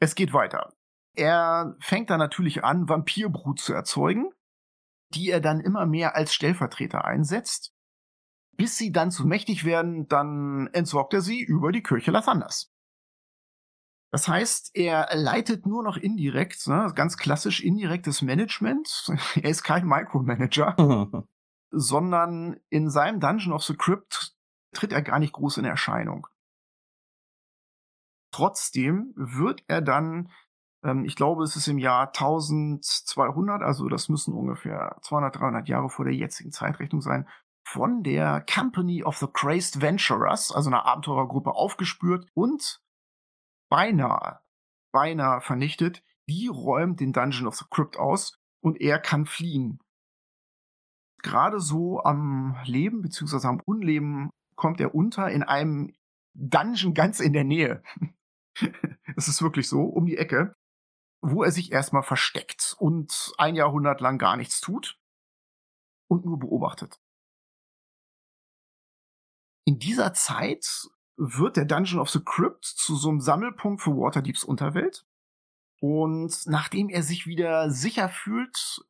[0.00, 0.72] es geht weiter.
[1.16, 4.30] Er fängt dann natürlich an, Vampirbrut zu erzeugen,
[5.14, 7.74] die er dann immer mehr als Stellvertreter einsetzt.
[8.56, 12.72] Bis sie dann zu mächtig werden, dann entsorgt er sie über die Kirche Lathanders.
[14.12, 19.12] Das heißt, er leitet nur noch indirekt, ne, ganz klassisch indirektes Management.
[19.36, 21.24] er ist kein Micromanager,
[21.70, 24.34] sondern in seinem Dungeon of the Crypt
[24.72, 26.26] tritt er gar nicht groß in Erscheinung.
[28.32, 30.30] Trotzdem wird er dann,
[30.84, 35.88] ähm, ich glaube, es ist im Jahr 1200, also das müssen ungefähr 200, 300 Jahre
[35.88, 37.28] vor der jetzigen Zeitrechnung sein,
[37.64, 42.80] von der Company of the Crazed Venturers, also einer Abenteurergruppe, aufgespürt und
[43.70, 44.40] beinahe,
[44.92, 46.02] beinahe vernichtet.
[46.28, 49.80] Die räumt den Dungeon of the Crypt aus und er kann fliehen.
[51.22, 53.46] Gerade so am Leben bzw.
[53.46, 55.94] am Unleben kommt er unter in einem
[56.34, 57.82] Dungeon ganz in der Nähe.
[59.16, 60.54] Es ist wirklich so, um die Ecke,
[61.22, 64.98] wo er sich erstmal versteckt und ein Jahrhundert lang gar nichts tut
[66.08, 67.00] und nur beobachtet.
[69.66, 74.42] In dieser Zeit wird der Dungeon of the Crypt zu so einem Sammelpunkt für Waterdeeps
[74.42, 75.04] Unterwelt.
[75.80, 78.80] Und nachdem er sich wieder sicher fühlt,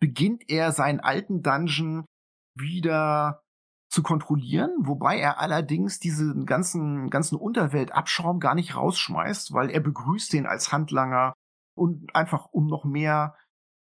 [0.00, 2.06] beginnt er seinen alten Dungeon
[2.54, 3.42] wieder
[3.90, 10.32] zu kontrollieren, wobei er allerdings diesen ganzen, ganzen Unterweltabschaum gar nicht rausschmeißt, weil er begrüßt
[10.32, 11.34] den als Handlanger
[11.74, 13.36] und einfach um noch mehr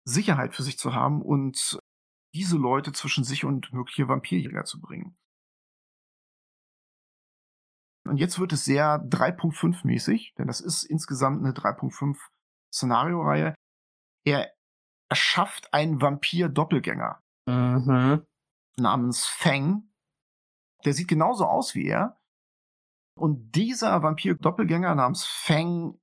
[0.06, 1.80] Sicherheit für sich zu haben und
[2.34, 5.18] diese Leute zwischen sich und mögliche Vampirjäger zu bringen.
[8.10, 12.18] Und jetzt wird es sehr 3.5 mäßig, denn das ist insgesamt eine 3.5
[12.74, 13.56] Szenario-Reihe.
[14.26, 14.52] Er
[15.10, 18.26] erschafft einen Vampir-Doppelgänger mhm.
[18.78, 19.90] namens Fang.
[20.86, 22.20] Der sieht genauso aus wie er.
[23.18, 26.00] Und dieser Vampir-Doppelgänger namens Fang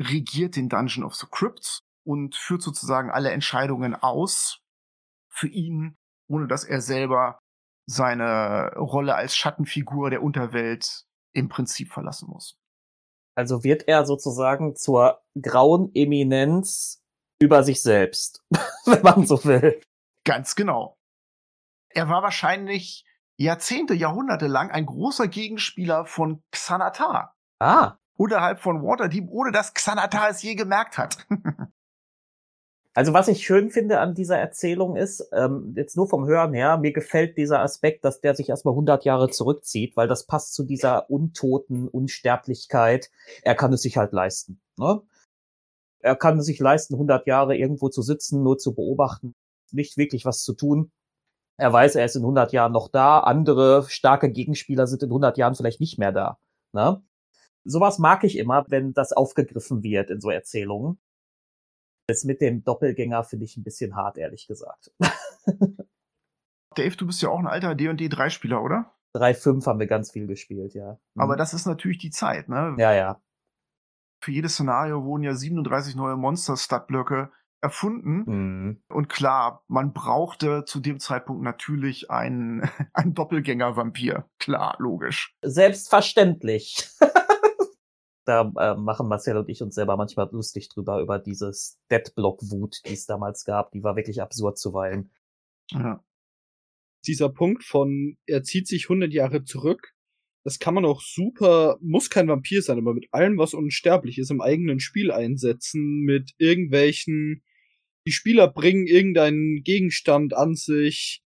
[0.00, 4.60] regiert den Dungeon of the Crypts und führt sozusagen alle Entscheidungen aus
[5.30, 5.96] für ihn,
[6.28, 7.38] ohne dass er selber
[7.88, 11.05] seine Rolle als Schattenfigur der Unterwelt
[11.36, 12.58] im Prinzip verlassen muss.
[13.36, 17.02] Also wird er sozusagen zur grauen Eminenz
[17.38, 18.42] über sich selbst,
[18.86, 19.80] wenn man so will.
[20.24, 20.96] Ganz genau.
[21.90, 23.04] er war wahrscheinlich
[23.38, 27.36] Jahrzehnte, Jahrhunderte lang ein großer Gegenspieler von Xanatar.
[27.58, 27.96] Ah.
[28.16, 31.26] Unterhalb von Waterdeep, ohne dass Xanatar es je gemerkt hat.
[32.96, 36.78] Also was ich schön finde an dieser Erzählung ist, ähm, jetzt nur vom Hören her,
[36.78, 40.64] mir gefällt dieser Aspekt, dass der sich erstmal 100 Jahre zurückzieht, weil das passt zu
[40.64, 43.10] dieser untoten Unsterblichkeit.
[43.42, 44.62] Er kann es sich halt leisten.
[44.78, 45.02] Ne?
[46.00, 49.34] Er kann es sich leisten, 100 Jahre irgendwo zu sitzen, nur zu beobachten,
[49.72, 50.90] nicht wirklich was zu tun.
[51.58, 53.20] Er weiß, er ist in 100 Jahren noch da.
[53.20, 56.38] Andere starke Gegenspieler sind in 100 Jahren vielleicht nicht mehr da.
[56.72, 57.02] Ne?
[57.62, 60.98] Sowas mag ich immer, wenn das aufgegriffen wird in so Erzählungen.
[62.06, 64.92] Das mit dem Doppelgänger finde ich ein bisschen hart, ehrlich gesagt.
[66.76, 68.92] Dave, du bist ja auch ein alter D&D 3-Spieler, oder?
[69.14, 70.98] 3.5 haben wir ganz viel gespielt, ja.
[71.14, 71.22] Mhm.
[71.22, 72.76] Aber das ist natürlich die Zeit, ne?
[72.78, 73.20] Ja, ja.
[74.22, 78.24] Für jedes Szenario wurden ja 37 neue Monster-Stadtblöcke erfunden.
[78.26, 78.82] Mhm.
[78.88, 84.28] Und klar, man brauchte zu dem Zeitpunkt natürlich einen, einen Doppelgänger-Vampir.
[84.38, 85.34] Klar, logisch.
[85.42, 86.88] Selbstverständlich.
[88.26, 92.92] da äh, machen Marcel und ich uns selber manchmal lustig drüber, über dieses Deadblock-Wut, die
[92.92, 93.72] es damals gab.
[93.72, 95.10] Die war wirklich absurd zuweilen.
[95.70, 96.04] Ja.
[97.06, 99.92] Dieser Punkt von, er zieht sich 100 Jahre zurück,
[100.44, 104.30] das kann man auch super, muss kein Vampir sein, aber mit allem, was unsterblich ist,
[104.30, 107.42] im eigenen Spiel einsetzen, mit irgendwelchen,
[108.06, 111.22] die Spieler bringen irgendeinen Gegenstand an sich,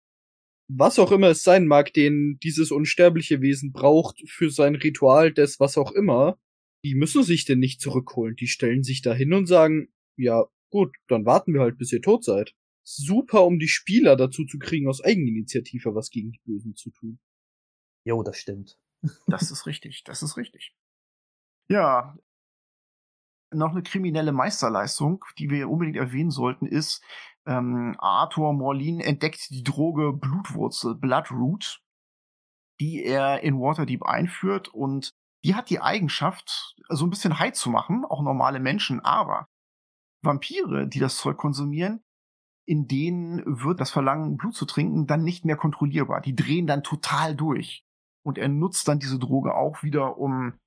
[0.68, 5.58] was auch immer es sein mag, den dieses unsterbliche Wesen braucht für sein Ritual des
[5.58, 6.38] was auch immer
[6.84, 8.36] die müssen sich denn nicht zurückholen.
[8.36, 12.02] Die stellen sich da hin und sagen, ja, gut, dann warten wir halt, bis ihr
[12.02, 12.54] tot seid.
[12.84, 17.18] Super, um die Spieler dazu zu kriegen, aus Eigeninitiative was gegen die Bösen zu tun.
[18.04, 18.78] Jo, das stimmt.
[19.28, 20.74] Das ist richtig, das ist richtig.
[21.68, 22.18] Ja,
[23.52, 27.02] noch eine kriminelle Meisterleistung, die wir unbedingt erwähnen sollten, ist,
[27.46, 31.82] ähm, Arthur Morlin entdeckt die Droge Blutwurzel, Bloodroot,
[32.80, 35.14] die er in Waterdeep einführt und
[35.44, 39.46] die hat die Eigenschaft, so ein bisschen High zu machen, auch normale Menschen, aber
[40.22, 42.02] Vampire, die das Zeug konsumieren,
[42.66, 46.20] in denen wird das Verlangen, Blut zu trinken, dann nicht mehr kontrollierbar.
[46.20, 47.82] Die drehen dann total durch.
[48.26, 50.58] Und er nutzt dann diese Droge auch wieder, um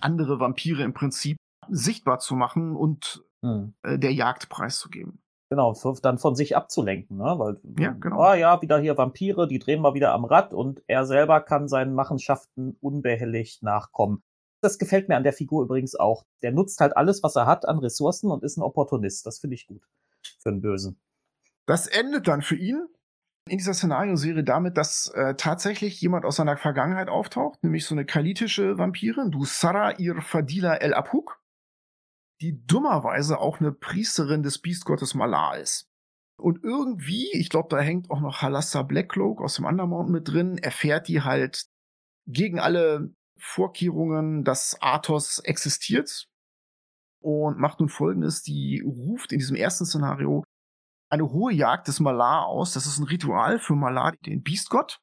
[0.00, 3.74] andere Vampire im Prinzip sichtbar zu machen und hm.
[3.82, 5.20] äh, der Jagd preiszugeben.
[5.50, 7.34] Genau, dann von sich abzulenken, ne?
[7.36, 8.20] Weil, ja, genau.
[8.20, 11.66] Ah ja, wieder hier Vampire, die drehen mal wieder am Rad und er selber kann
[11.66, 14.22] seinen Machenschaften unbehelligt nachkommen.
[14.60, 16.24] Das gefällt mir an der Figur übrigens auch.
[16.42, 19.26] Der nutzt halt alles, was er hat an Ressourcen und ist ein Opportunist.
[19.26, 19.82] Das finde ich gut.
[20.38, 21.00] Für einen Bösen.
[21.66, 22.86] Das endet dann für ihn
[23.48, 28.04] in dieser Szenarioserie damit, dass äh, tatsächlich jemand aus seiner Vergangenheit auftaucht, nämlich so eine
[28.04, 31.39] kalitische Vampirin, du Sarah Irfadila El Apuk
[32.40, 35.88] die dummerweise auch eine Priesterin des Biestgottes Malar ist.
[36.36, 40.56] Und irgendwie, ich glaube, da hängt auch noch Halassa Blackcloak aus dem Undermount mit drin,
[40.56, 41.66] erfährt die halt
[42.26, 46.28] gegen alle Vorkehrungen, dass Athos existiert
[47.20, 50.44] und macht nun folgendes, die ruft in diesem ersten Szenario
[51.10, 52.72] eine hohe Jagd des Malar aus.
[52.72, 55.00] Das ist ein Ritual für Malar, den Biestgott.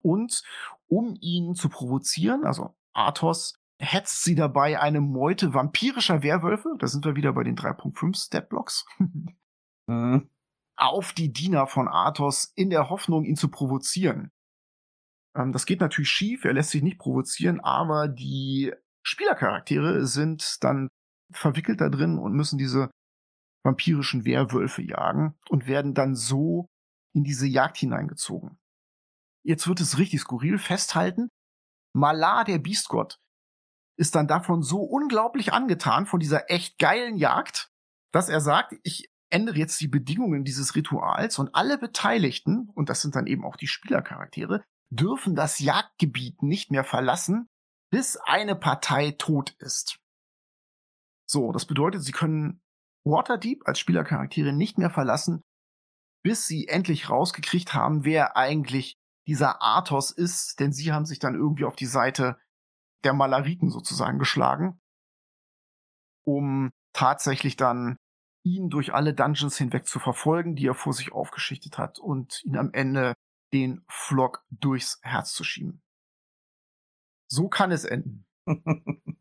[0.00, 0.42] Und
[0.86, 7.04] um ihn zu provozieren, also Athos hetzt sie dabei eine Meute vampirischer Werwölfe, da sind
[7.04, 8.84] wir wieder bei den 3.5 Step-Blocks,
[9.86, 10.30] mhm.
[10.76, 14.30] auf die Diener von Athos in der Hoffnung, ihn zu provozieren.
[15.36, 18.72] Ähm, das geht natürlich schief, er lässt sich nicht provozieren, aber die
[19.04, 20.88] Spielercharaktere sind dann
[21.32, 22.90] verwickelt da drin und müssen diese
[23.64, 26.68] vampirischen Werwölfe jagen und werden dann so
[27.14, 28.58] in diese Jagd hineingezogen.
[29.44, 31.28] Jetzt wird es richtig skurril festhalten.
[31.94, 33.18] Malar, der Biestgott,
[33.98, 37.70] ist dann davon so unglaublich angetan von dieser echt geilen Jagd,
[38.12, 43.02] dass er sagt, ich ändere jetzt die Bedingungen dieses Rituals und alle Beteiligten, und das
[43.02, 47.48] sind dann eben auch die Spielercharaktere, dürfen das Jagdgebiet nicht mehr verlassen,
[47.90, 49.98] bis eine Partei tot ist.
[51.26, 52.62] So, das bedeutet, sie können
[53.04, 55.42] Waterdeep als Spielercharaktere nicht mehr verlassen,
[56.22, 61.34] bis sie endlich rausgekriegt haben, wer eigentlich dieser Athos ist, denn sie haben sich dann
[61.34, 62.38] irgendwie auf die Seite
[63.04, 64.80] der Malariten sozusagen geschlagen,
[66.24, 67.96] um tatsächlich dann
[68.44, 72.56] ihn durch alle Dungeons hinweg zu verfolgen, die er vor sich aufgeschichtet hat und ihn
[72.56, 73.14] am Ende
[73.52, 75.82] den Flock durchs Herz zu schieben.
[77.30, 78.26] So kann es enden.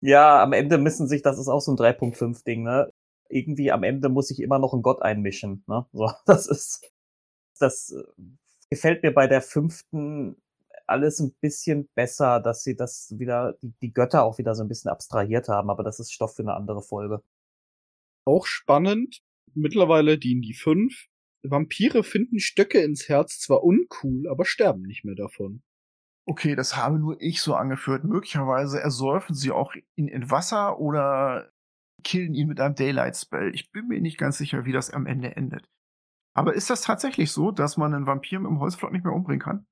[0.00, 2.90] ja, am Ende müssen sich, das ist auch so ein 3.5 Ding, ne?
[3.28, 5.86] Irgendwie am Ende muss sich immer noch ein Gott einmischen, ne?
[5.92, 6.90] So, das ist,
[7.58, 8.02] das äh,
[8.70, 10.36] gefällt mir bei der fünften
[10.86, 14.68] alles ein bisschen besser, dass sie das wieder, die, die Götter auch wieder so ein
[14.68, 17.22] bisschen abstrahiert haben, aber das ist Stoff für eine andere Folge.
[18.24, 19.22] Auch spannend,
[19.54, 21.08] mittlerweile die in die 5
[21.44, 25.62] Vampire finden Stöcke ins Herz zwar uncool, aber sterben nicht mehr davon.
[26.24, 28.04] Okay, das habe nur ich so angeführt.
[28.04, 31.50] Möglicherweise ersäufen sie auch ihn in Wasser oder
[32.04, 33.52] killen ihn mit einem Daylight Spell.
[33.54, 35.68] Ich bin mir nicht ganz sicher, wie das am Ende endet.
[36.34, 39.40] Aber ist das tatsächlich so, dass man einen Vampir mit dem Holzflock nicht mehr umbringen
[39.40, 39.66] kann?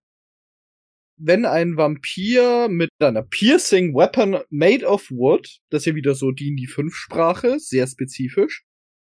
[1.22, 6.30] Wenn ein Vampir mit einer Piercing Weapon made of wood, das ist ja wieder so
[6.30, 8.64] die in die fünf Sprache, sehr spezifisch,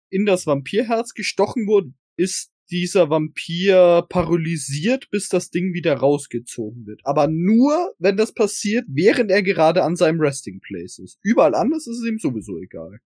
[0.09, 6.99] in das Vampirherz gestochen wurde, ist dieser Vampir paralysiert, bis das Ding wieder rausgezogen wird.
[7.05, 11.17] Aber nur, wenn das passiert, während er gerade an seinem Resting Place ist.
[11.23, 12.99] Überall anders ist es ihm sowieso egal.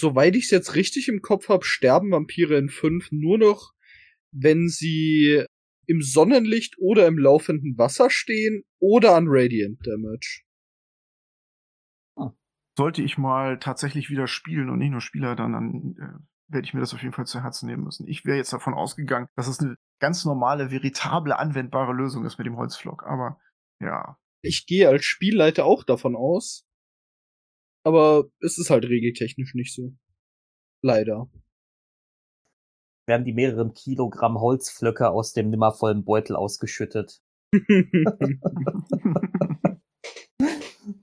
[0.00, 3.72] Soweit ich es jetzt richtig im Kopf habe, sterben Vampire in 5 nur noch,
[4.32, 5.44] wenn sie
[5.88, 10.42] im Sonnenlicht oder im laufenden Wasser stehen oder an Radiant Damage.
[12.76, 16.74] Sollte ich mal tatsächlich wieder spielen und nicht nur Spieler, dann, dann äh, werde ich
[16.74, 18.06] mir das auf jeden Fall zu Herzen nehmen müssen.
[18.06, 22.46] Ich wäre jetzt davon ausgegangen, dass es eine ganz normale, veritable, anwendbare Lösung ist mit
[22.46, 23.04] dem Holzflock.
[23.04, 23.40] Aber
[23.80, 24.16] ja.
[24.42, 26.64] Ich gehe als Spielleiter auch davon aus.
[27.84, 29.96] Aber es ist halt regeltechnisch nicht so.
[30.82, 31.28] Leider.
[33.08, 37.20] Werden die mehreren Kilogramm Holzflöcke aus dem nimmervollen Beutel ausgeschüttet.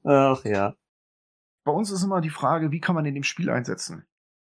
[0.04, 0.76] Ach ja.
[1.66, 4.06] Bei uns ist immer die Frage, wie kann man in dem Spiel einsetzen?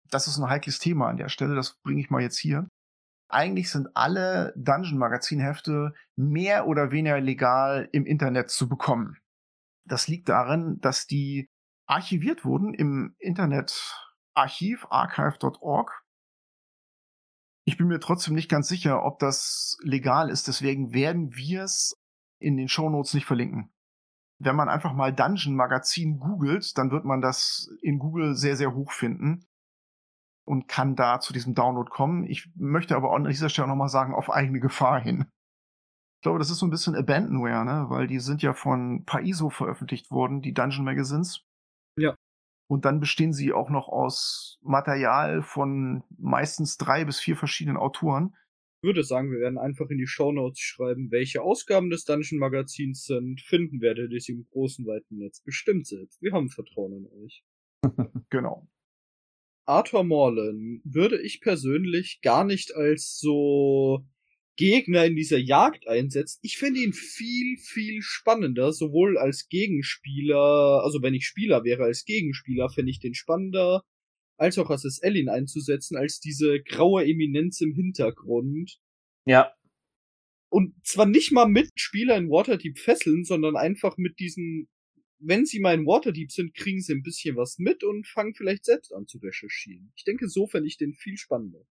[0.10, 2.70] das ist ein heikles Thema an der Stelle, das bringe ich mal jetzt hier.
[3.28, 9.18] Eigentlich sind alle Dungeon-Magazin-Hefte mehr oder weniger legal im Internet zu bekommen.
[9.88, 11.50] Das liegt darin, dass die
[11.88, 16.04] archiviert wurden im Internetarchiv archive.org.
[17.68, 21.98] Ich bin mir trotzdem nicht ganz sicher, ob das legal ist, deswegen werden wir es
[22.40, 23.74] in den Shownotes nicht verlinken.
[24.38, 28.76] Wenn man einfach mal Dungeon Magazin googelt, dann wird man das in Google sehr, sehr
[28.76, 29.48] hoch finden
[30.46, 32.24] und kann da zu diesem Download kommen.
[32.26, 35.26] Ich möchte aber an dieser Stelle nochmal sagen, auf eigene Gefahr hin.
[36.18, 37.86] Ich glaube, das ist so ein bisschen Abandonware, ne?
[37.90, 41.44] weil die sind ja von Paizo veröffentlicht worden, die Dungeon Magazines.
[42.68, 48.36] Und dann bestehen sie auch noch aus Material von meistens drei bis vier verschiedenen Autoren.
[48.82, 53.06] Ich würde sagen, wir werden einfach in die Shownotes schreiben, welche Ausgaben des Dungeon Magazins
[53.06, 53.42] sind.
[53.42, 56.22] Finden werdet ihr sie im großen, weiten Netz bestimmt selbst.
[56.22, 57.44] Wir haben Vertrauen in euch.
[58.30, 58.68] genau.
[59.68, 64.06] Arthur Morlan würde ich persönlich gar nicht als so
[64.58, 66.40] Gegner in dieser Jagd einsetzen.
[66.42, 72.06] Ich finde ihn viel, viel spannender, sowohl als Gegenspieler, also wenn ich Spieler wäre als
[72.06, 73.82] Gegenspieler, fände ich den spannender,
[74.38, 78.80] als auch als ihn einzusetzen, als diese graue Eminenz im Hintergrund.
[79.26, 79.54] Ja.
[80.50, 84.70] Und zwar nicht mal mit Spieler in Waterdeep fesseln, sondern einfach mit diesen
[85.20, 88.94] wenn sie mein Waterdeep sind, kriegen sie ein bisschen was mit und fangen vielleicht selbst
[88.94, 89.92] an zu recherchieren.
[89.96, 91.66] Ich denke, so fände ich den viel spannender.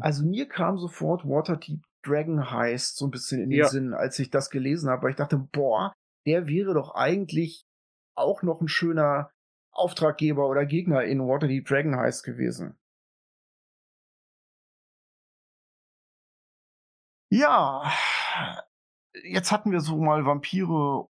[0.00, 3.68] Also mir kam sofort Waterdeep Dragon Heist so ein bisschen in den ja.
[3.68, 5.92] Sinn, als ich das gelesen habe, weil ich dachte, boah,
[6.26, 7.64] der wäre doch eigentlich
[8.16, 9.30] auch noch ein schöner
[9.72, 12.78] Auftraggeber oder Gegner in Waterdeep Dragon Heist gewesen.
[17.30, 17.92] Ja,
[19.24, 21.08] jetzt hatten wir so mal Vampire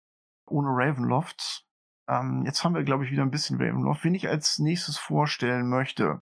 [0.48, 1.66] ohne Ravenloft.
[2.08, 4.04] Ähm, jetzt haben wir, glaube ich, wieder ein bisschen Ravenloft.
[4.04, 6.20] Wen ich als nächstes vorstellen möchte,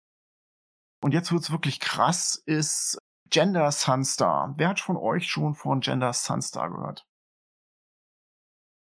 [1.02, 2.98] und jetzt wird's wirklich krass, ist
[3.32, 4.52] Gender Sunstar.
[4.58, 7.08] Wer hat von euch schon von Gender Sunstar gehört?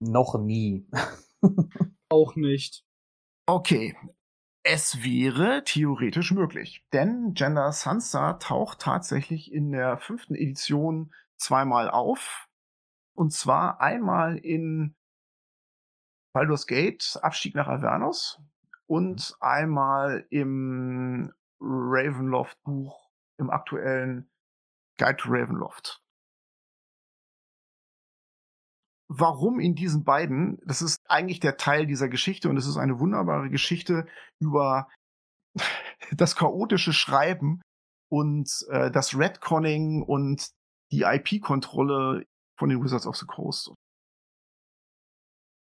[0.00, 0.86] Noch nie.
[2.10, 2.84] Auch nicht.
[3.46, 3.96] Okay.
[4.62, 12.46] Es wäre theoretisch möglich, denn Gender Sunstar taucht tatsächlich in der fünften Edition zweimal auf.
[13.14, 14.94] Und zwar einmal in
[16.34, 18.42] Baldur's Gate, Abstieg nach Avernus
[18.84, 19.36] und mhm.
[19.40, 24.30] einmal im Ravenloft Buch, im aktuellen
[24.98, 26.00] Guide to Ravenloft.
[29.08, 30.58] Warum in diesen beiden?
[30.64, 34.06] Das ist eigentlich der Teil dieser Geschichte und es ist eine wunderbare Geschichte
[34.40, 34.88] über
[36.12, 37.60] das chaotische Schreiben
[38.10, 40.50] und äh, das Redconning und
[40.90, 42.24] die IP-Kontrolle
[42.58, 43.72] von den Wizards of the Coast.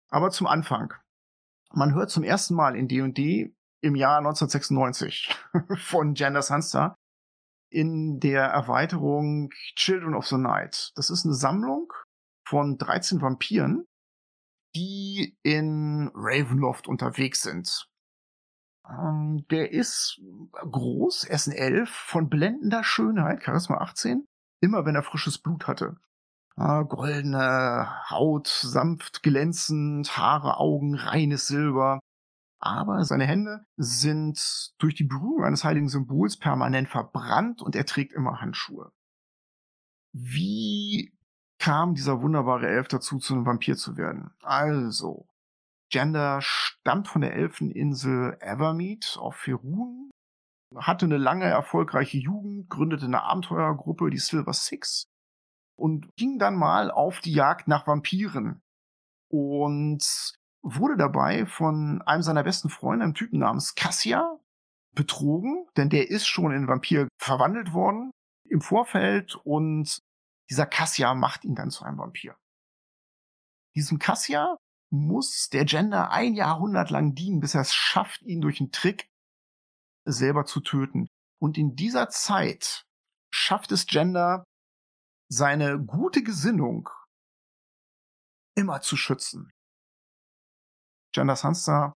[0.09, 0.93] Aber zum Anfang.
[1.73, 5.33] Man hört zum ersten Mal in D&D im Jahr 1996
[5.77, 6.95] von Gender Sunster
[7.71, 10.91] in der Erweiterung Children of the Night.
[10.95, 11.91] Das ist eine Sammlung
[12.47, 13.87] von 13 Vampiren,
[14.75, 17.87] die in Ravenloft unterwegs sind.
[18.87, 20.21] Ähm, der ist
[20.53, 24.25] groß, er ist ein Elf, von blendender Schönheit, Charisma 18,
[24.61, 25.97] immer wenn er frisches Blut hatte.
[26.57, 31.99] Ah, goldene Haut, sanft glänzend, Haare, Augen, reines Silber.
[32.61, 38.13] Aber seine Hände sind durch die Berührung eines heiligen Symbols permanent verbrannt und er trägt
[38.13, 38.91] immer Handschuhe.
[40.13, 41.17] Wie
[41.57, 44.31] kam dieser wunderbare Elf dazu, zu einem Vampir zu werden?
[44.43, 45.27] Also,
[45.89, 50.11] Gender stammt von der Elfeninsel Evermeet auf Ferun,
[50.75, 55.07] hatte eine lange erfolgreiche Jugend, gründete eine Abenteuergruppe, die Silver Six,
[55.75, 58.61] und ging dann mal auf die Jagd nach Vampiren.
[59.29, 64.39] Und wurde dabei von einem seiner besten Freunde, einem Typen namens Cassia,
[64.93, 68.11] betrogen, denn der ist schon in Vampir verwandelt worden
[68.49, 70.01] im Vorfeld und
[70.49, 72.35] dieser Cassia macht ihn dann zu einem Vampir.
[73.75, 74.57] Diesem Cassia
[74.91, 79.07] muss der Gender ein Jahrhundert lang dienen, bis er es schafft, ihn durch einen Trick
[80.05, 81.07] selber zu töten.
[81.39, 82.83] Und in dieser Zeit
[83.33, 84.43] schafft es Gender,
[85.29, 86.89] seine gute Gesinnung
[88.55, 89.49] immer zu schützen.
[91.13, 91.93] Gender Sansa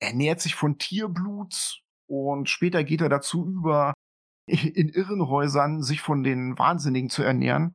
[0.00, 3.94] ernährt sich von Tierblut und später geht er dazu über,
[4.48, 7.74] in Irrenhäusern sich von den Wahnsinnigen zu ernähren.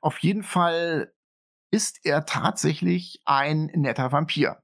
[0.00, 1.12] Auf jeden Fall
[1.72, 4.60] ist er tatsächlich ein netter Vampir.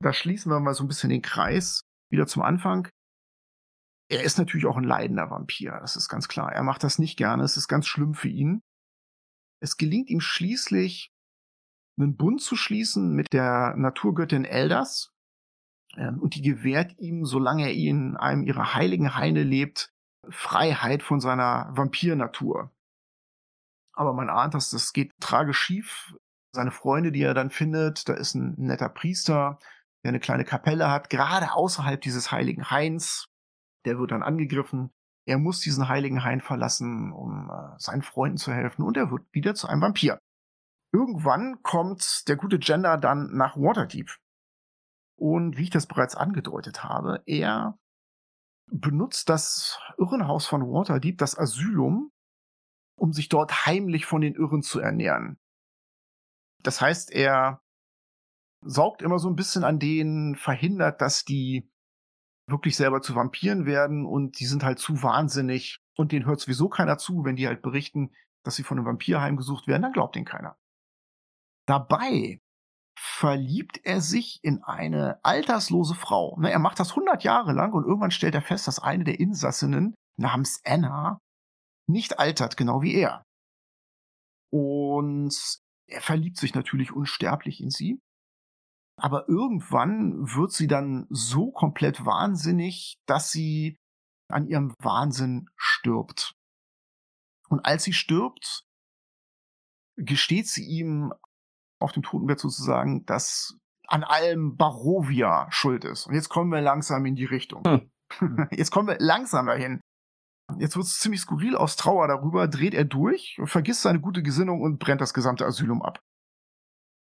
[0.00, 2.88] Da schließen wir mal so ein bisschen den Kreis wieder zum Anfang.
[4.10, 6.50] Er ist natürlich auch ein leidender Vampir, das ist ganz klar.
[6.52, 8.62] Er macht das nicht gerne, es ist ganz schlimm für ihn.
[9.60, 11.10] Es gelingt ihm schließlich,
[11.98, 15.12] einen Bund zu schließen mit der Naturgöttin Eldas.
[15.96, 19.92] Ähm, und die gewährt ihm, solange er in einem ihrer heiligen Haine lebt,
[20.28, 22.70] Freiheit von seiner Vampirnatur.
[23.92, 26.14] Aber man ahnt, dass das geht tragisch schief.
[26.54, 29.58] Seine Freunde, die er dann findet, da ist ein netter Priester,
[30.04, 33.26] der eine kleine Kapelle hat, gerade außerhalb dieses heiligen Hains.
[33.84, 34.90] Der wird dann angegriffen.
[35.26, 39.22] Er muss diesen heiligen Hain verlassen, um äh, seinen Freunden zu helfen und er wird
[39.32, 40.18] wieder zu einem Vampir.
[40.92, 44.16] Irgendwann kommt der gute Gender dann nach Waterdeep.
[45.16, 47.78] Und wie ich das bereits angedeutet habe, er
[48.70, 52.12] benutzt das Irrenhaus von Waterdeep, das Asylum,
[52.96, 55.38] um sich dort heimlich von den Irren zu ernähren.
[56.62, 57.62] Das heißt, er
[58.62, 61.70] saugt immer so ein bisschen an denen, verhindert, dass die
[62.48, 66.68] wirklich selber zu Vampiren werden und die sind halt zu wahnsinnig und denen hört sowieso
[66.68, 68.12] keiner zu, wenn die halt berichten,
[68.42, 70.56] dass sie von einem Vampir heimgesucht werden, dann glaubt ihnen keiner.
[71.68, 72.40] Dabei
[72.98, 76.36] verliebt er sich in eine alterslose Frau.
[76.40, 79.20] Ne, er macht das 100 Jahre lang und irgendwann stellt er fest, dass eine der
[79.20, 81.18] Insassinnen namens Anna
[81.86, 83.22] nicht altert, genau wie er.
[84.50, 85.58] Und
[85.88, 88.00] er verliebt sich natürlich unsterblich in sie.
[89.00, 93.76] Aber irgendwann wird sie dann so komplett wahnsinnig, dass sie
[94.30, 96.32] an ihrem Wahnsinn stirbt.
[97.48, 98.64] Und als sie stirbt,
[99.96, 101.12] gesteht sie ihm
[101.78, 103.56] auf dem Totenbett sozusagen, dass
[103.86, 106.06] an allem Barovia schuld ist.
[106.06, 107.64] Und jetzt kommen wir langsam in die Richtung.
[107.64, 107.90] Hm.
[108.50, 109.82] Jetzt kommen wir langsam dahin.
[110.56, 114.62] Jetzt wird es ziemlich skurril aus Trauer darüber, dreht er durch, vergisst seine gute Gesinnung
[114.62, 116.00] und brennt das gesamte Asylum ab.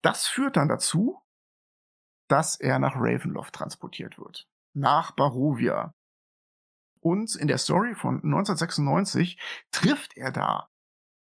[0.04, 1.22] Das führt dann dazu,
[2.28, 4.48] dass er nach Ravenloft transportiert wird.
[4.74, 5.94] Nach Barovia.
[7.00, 9.40] Und in der Story von 1996
[9.72, 10.68] trifft er da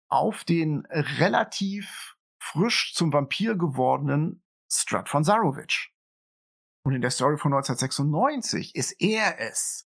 [0.10, 2.17] auf den relativ
[2.48, 5.94] frisch zum Vampir gewordenen Strut von Zarovich.
[6.84, 9.88] Und in der Story von 1996 ist er es,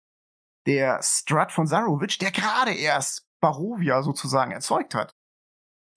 [0.66, 5.14] der Strut von Zarovich, der gerade erst Barovia sozusagen erzeugt hat,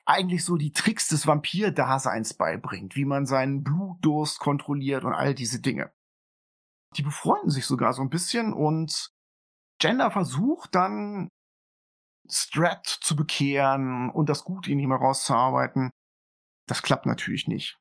[0.05, 5.59] eigentlich so die Tricks des Vampir-Daseins beibringt, wie man seinen Blutdurst kontrolliert und all diese
[5.59, 5.91] Dinge.
[6.95, 9.11] Die befreunden sich sogar so ein bisschen und
[9.79, 11.29] Gender versucht dann
[12.29, 15.89] Strat zu bekehren und das Gute in ihm herauszuarbeiten.
[16.67, 17.79] Das klappt natürlich nicht.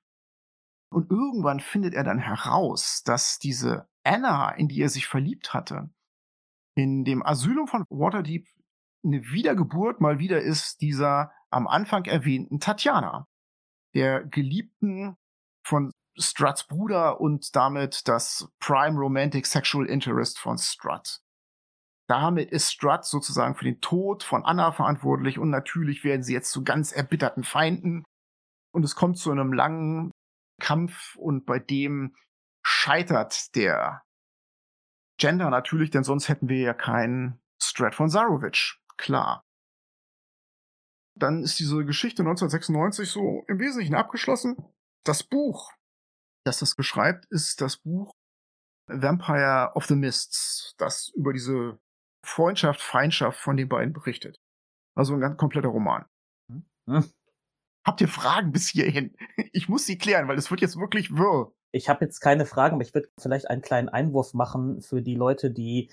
[0.93, 5.91] Und irgendwann findet er dann heraus, dass diese Anna, in die er sich verliebt hatte,
[6.75, 8.47] in dem Asylum von Waterdeep
[9.05, 13.27] eine Wiedergeburt mal wieder ist dieser am Anfang erwähnten Tatjana,
[13.95, 15.17] der Geliebten
[15.67, 21.21] von Struts Bruder und damit das Prime Romantic Sexual Interest von Strut.
[22.09, 26.51] Damit ist Strut sozusagen für den Tod von Anna verantwortlich und natürlich werden sie jetzt
[26.51, 28.05] zu ganz erbitterten Feinden
[28.73, 30.11] und es kommt zu einem langen
[30.61, 32.15] Kampf und bei dem
[32.63, 34.03] scheitert der
[35.19, 38.79] Gender natürlich, denn sonst hätten wir ja keinen Strat von Zarovich.
[38.97, 39.43] Klar.
[41.19, 44.57] Dann ist diese Geschichte 1996 so im Wesentlichen abgeschlossen.
[45.05, 45.73] Das Buch,
[46.47, 48.15] das das beschreibt, ist das Buch
[48.87, 51.79] Vampire of the Mists, das über diese
[52.25, 54.41] Freundschaft, Feindschaft von den beiden berichtet.
[54.97, 56.07] Also ein ganz kompletter Roman.
[56.51, 57.13] Hm.
[57.91, 59.17] Habt ihr Fragen bis hierhin?
[59.53, 61.51] Ich muss sie klären, weil es wird jetzt wirklich wirr.
[61.73, 65.17] Ich habe jetzt keine Fragen, aber ich würde vielleicht einen kleinen Einwurf machen für die
[65.17, 65.91] Leute, die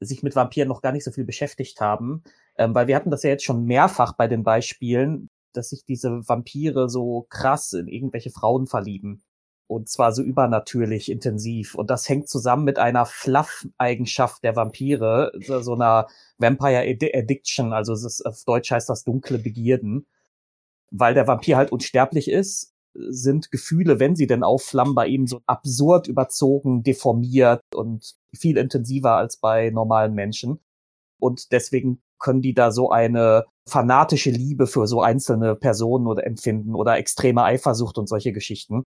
[0.00, 2.22] sich mit Vampiren noch gar nicht so viel beschäftigt haben.
[2.56, 6.26] Ähm, weil wir hatten das ja jetzt schon mehrfach bei den Beispielen, dass sich diese
[6.26, 9.22] Vampire so krass in irgendwelche Frauen verlieben.
[9.66, 11.74] Und zwar so übernatürlich intensiv.
[11.74, 16.06] Und das hängt zusammen mit einer Fluff-Eigenschaft der Vampire, so, so einer
[16.38, 20.06] Vampire Addiction, also ist, auf Deutsch heißt das dunkle Begierden.
[20.96, 25.40] Weil der Vampir halt unsterblich ist, sind Gefühle, wenn sie denn aufflammen, bei ihm so
[25.46, 30.60] absurd überzogen, deformiert und viel intensiver als bei normalen Menschen.
[31.20, 36.74] Und deswegen können die da so eine fanatische Liebe für so einzelne Personen oder empfinden
[36.74, 38.84] oder extreme Eifersucht und solche Geschichten.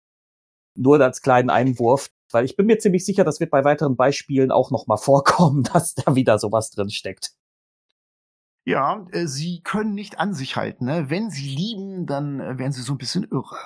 [0.76, 4.50] Nur als kleinen Einwurf, weil ich bin mir ziemlich sicher, das wird bei weiteren Beispielen
[4.50, 7.34] auch noch mal vorkommen, dass da wieder sowas drin steckt.
[8.66, 10.84] Ja, äh, sie können nicht an sich halten.
[10.84, 11.10] Ne?
[11.10, 13.58] Wenn sie lieben, dann äh, werden sie so ein bisschen irre.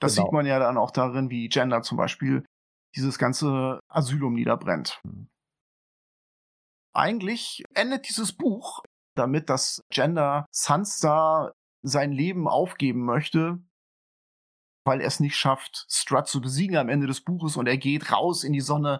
[0.00, 0.26] Das genau.
[0.26, 2.44] sieht man ja dann auch darin, wie Gender zum Beispiel
[2.96, 5.00] dieses ganze Asylum niederbrennt.
[5.04, 5.28] Mhm.
[6.92, 8.82] Eigentlich endet dieses Buch
[9.14, 13.62] damit, dass Gender Sunstar sein Leben aufgeben möchte,
[14.84, 18.10] weil er es nicht schafft, Strut zu besiegen am Ende des Buches und er geht
[18.12, 18.98] raus in die Sonne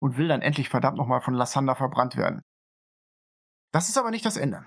[0.00, 2.42] und will dann endlich verdammt nochmal von Lassander verbrannt werden.
[3.72, 4.66] Das ist aber nicht das Ende.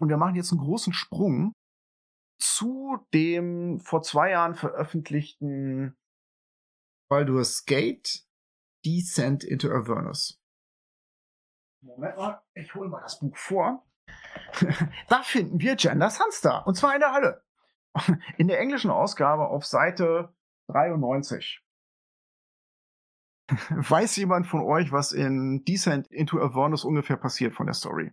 [0.00, 1.52] Und wir machen jetzt einen großen Sprung
[2.38, 5.94] zu dem vor zwei Jahren veröffentlichten
[7.10, 8.24] Baldur's Gate
[8.84, 10.40] Descent into Avernus.
[11.82, 13.86] Moment mal, ich hole mal das Buch vor.
[15.08, 16.66] da finden wir Gender Sunstar.
[16.66, 17.44] Und zwar in der Hölle.
[18.38, 20.32] In der englischen Ausgabe auf Seite
[20.68, 21.62] 93.
[23.70, 28.12] Weiß jemand von euch, was in Descent into Avernus ungefähr passiert von der Story?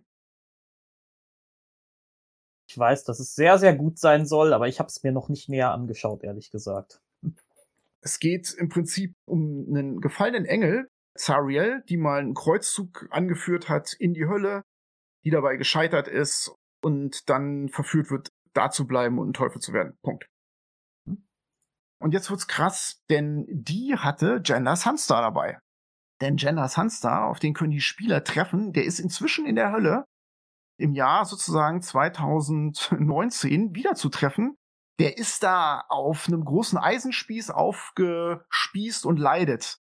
[2.78, 5.48] Weiß, dass es sehr, sehr gut sein soll, aber ich habe es mir noch nicht
[5.48, 7.00] näher angeschaut, ehrlich gesagt.
[8.00, 13.92] Es geht im Prinzip um einen gefallenen Engel, Zariel, die mal einen Kreuzzug angeführt hat
[13.92, 14.62] in die Hölle,
[15.24, 19.72] die dabei gescheitert ist und dann verführt wird, da zu bleiben und ein Teufel zu
[19.72, 19.98] werden.
[20.02, 20.26] Punkt.
[22.00, 25.58] Und jetzt wird's krass, denn die hatte Jenna Sunstar dabei.
[26.20, 30.04] Denn Jenna Sunstar, auf den können die Spieler treffen, der ist inzwischen in der Hölle
[30.78, 34.56] im Jahr sozusagen 2019 wiederzutreffen.
[35.00, 39.78] Der ist da auf einem großen Eisenspieß aufgespießt und leidet.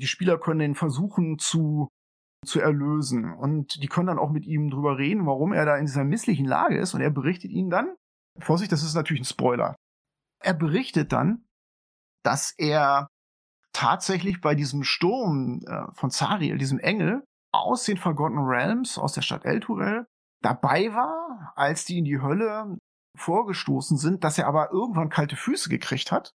[0.00, 1.88] Die Spieler können ihn versuchen zu,
[2.46, 3.32] zu erlösen.
[3.34, 6.46] Und die können dann auch mit ihm drüber reden, warum er da in dieser misslichen
[6.46, 6.94] Lage ist.
[6.94, 7.96] Und er berichtet ihnen dann,
[8.40, 9.74] Vorsicht, das ist natürlich ein Spoiler.
[10.42, 11.44] Er berichtet dann,
[12.24, 13.08] dass er
[13.72, 19.22] tatsächlich bei diesem Sturm äh, von Zariel, diesem Engel, aus den Forgotten Realms, aus der
[19.22, 20.06] Stadt Elturel,
[20.42, 22.76] dabei war, als die in die Hölle
[23.16, 26.32] vorgestoßen sind, dass er aber irgendwann kalte Füße gekriegt hat.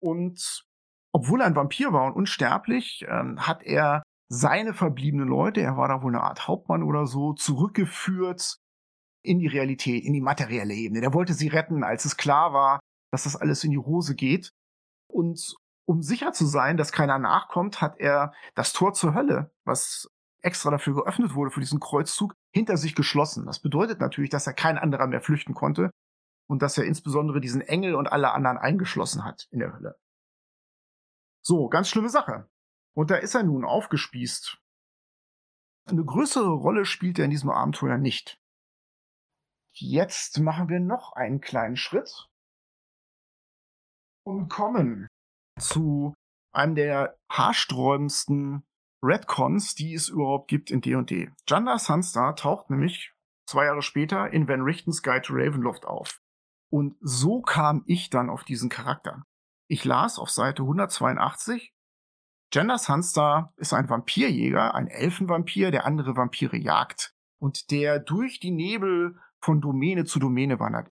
[0.00, 0.64] Und
[1.12, 5.88] obwohl er ein Vampir war und unsterblich, ähm, hat er seine verbliebenen Leute, er war
[5.88, 8.58] da wohl eine Art Hauptmann oder so, zurückgeführt
[9.22, 11.00] in die Realität, in die materielle Ebene.
[11.00, 12.80] Der wollte sie retten, als es klar war,
[13.12, 14.50] dass das alles in die Hose geht.
[15.08, 15.56] Und
[15.86, 20.10] um sicher zu sein, dass keiner nachkommt, hat er das Tor zur Hölle, was
[20.46, 23.44] extra dafür geöffnet wurde für diesen Kreuzzug, hinter sich geschlossen.
[23.46, 25.90] Das bedeutet natürlich, dass er kein anderer mehr flüchten konnte
[26.48, 29.98] und dass er insbesondere diesen Engel und alle anderen eingeschlossen hat in der Hölle.
[31.44, 32.48] So, ganz schlimme Sache.
[32.96, 34.58] Und da ist er nun aufgespießt.
[35.88, 38.40] Eine größere Rolle spielt er in diesem Abenteuer nicht.
[39.72, 42.28] Jetzt machen wir noch einen kleinen Schritt
[44.24, 45.08] und kommen
[45.60, 46.14] zu
[46.52, 48.64] einem der haarsträubendsten
[49.02, 51.30] Redcons, die es überhaupt gibt in D&D.
[51.48, 53.12] Janda Sunstar taucht nämlich
[53.46, 56.20] zwei Jahre später in Van Richtens Guide to Ravenloft auf.
[56.70, 59.22] Und so kam ich dann auf diesen Charakter.
[59.68, 61.74] Ich las auf Seite 182,
[62.52, 68.52] Janda Sunstar ist ein Vampirjäger, ein Elfenvampir, der andere Vampire jagt und der durch die
[68.52, 70.90] Nebel von Domäne zu Domäne wandert.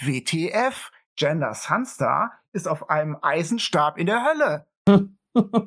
[0.00, 4.66] WTF, Janda Sunstar ist auf einem Eisenstab in der Hölle.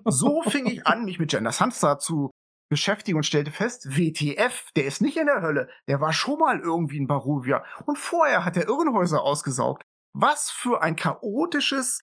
[0.06, 2.32] So fing ich an, mich mit Gender Sunstar zu
[2.70, 6.60] beschäftigen und stellte fest, WTF, der ist nicht in der Hölle, der war schon mal
[6.60, 9.84] irgendwie in Barovia und vorher hat er Irrenhäuser ausgesaugt.
[10.14, 12.02] Was für ein chaotisches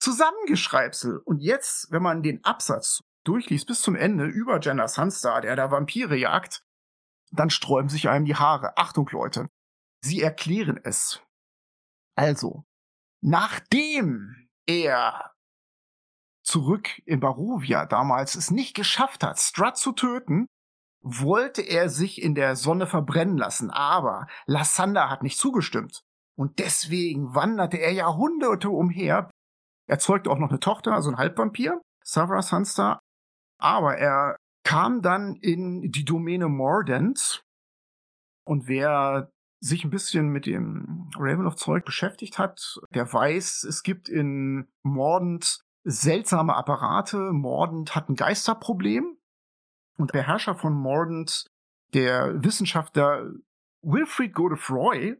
[0.00, 1.20] Zusammengeschreibsel.
[1.24, 5.70] Und jetzt, wenn man den Absatz durchliest bis zum Ende über Jenna Sunstar, der da
[5.70, 6.62] Vampire jagt,
[7.32, 8.76] dann sträuben sich einem die Haare.
[8.76, 9.48] Achtung, Leute.
[10.02, 11.22] Sie erklären es.
[12.14, 12.64] Also,
[13.20, 15.35] nachdem er
[16.56, 20.46] zurück in Barovia damals es nicht geschafft hat, Strut zu töten,
[21.02, 26.00] wollte er sich in der Sonne verbrennen lassen, aber Lassander hat nicht zugestimmt.
[26.34, 29.30] Und deswegen wanderte er Jahrhunderte umher,
[29.86, 33.00] Er zeugte auch noch eine Tochter, also ein Halbvampir, Savra Sunstar.
[33.60, 37.42] Aber er kam dann in die Domäne Mordant.
[38.44, 39.30] Und wer
[39.60, 46.54] sich ein bisschen mit dem Ravenloft-Zeug beschäftigt hat, der weiß, es gibt in Mordant seltsame
[46.54, 47.32] Apparate.
[47.32, 49.16] Mordant hat ein Geisterproblem.
[49.96, 51.46] Und der Herrscher von Mordant,
[51.94, 53.30] der Wissenschaftler
[53.82, 55.16] Wilfried Godefroy,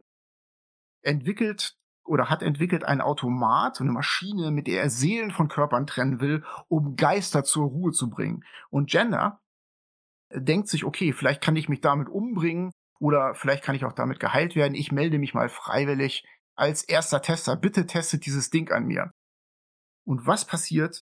[1.01, 6.19] entwickelt oder hat entwickelt ein Automat, eine Maschine, mit der er Seelen von Körpern trennen
[6.19, 8.43] will, um Geister zur Ruhe zu bringen.
[8.69, 9.39] Und Gender
[10.33, 14.19] denkt sich, okay, vielleicht kann ich mich damit umbringen oder vielleicht kann ich auch damit
[14.19, 14.75] geheilt werden.
[14.75, 17.55] Ich melde mich mal freiwillig als erster Tester.
[17.55, 19.11] Bitte testet dieses Ding an mir.
[20.07, 21.03] Und was passiert?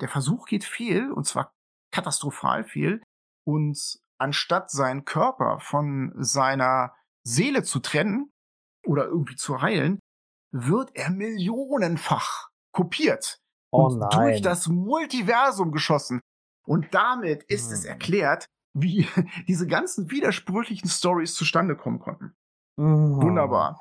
[0.00, 1.52] Der Versuch geht fehl, und zwar
[1.92, 3.02] katastrophal fehl.
[3.46, 8.30] Und anstatt seinen Körper von seiner Seele zu trennen
[8.84, 10.00] oder irgendwie zu heilen,
[10.52, 13.38] wird er millionenfach kopiert
[13.72, 16.20] Oh und durch das Multiversum geschossen.
[16.66, 17.90] Und damit ist es Hm.
[17.90, 19.06] erklärt, wie
[19.48, 22.34] diese ganzen widersprüchlichen Stories zustande kommen konnten.
[22.76, 23.22] Mhm.
[23.22, 23.80] Wunderbar.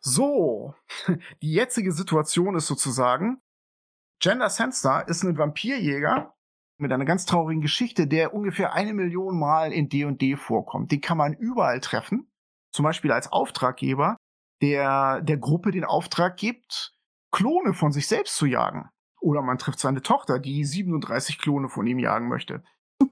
[0.00, 0.74] So,
[1.42, 3.40] die jetzige Situation ist sozusagen,
[4.22, 6.32] Gender Sensor ist ein Vampirjäger
[6.78, 10.92] mit einer ganz traurigen Geschichte, der ungefähr eine Million Mal in D&D vorkommt.
[10.92, 12.30] Den kann man überall treffen.
[12.70, 14.16] Zum Beispiel als Auftraggeber,
[14.60, 16.94] der der Gruppe den Auftrag gibt,
[17.32, 18.88] Klone von sich selbst zu jagen.
[19.20, 22.62] Oder man trifft seine Tochter, die 37 Klone von ihm jagen möchte.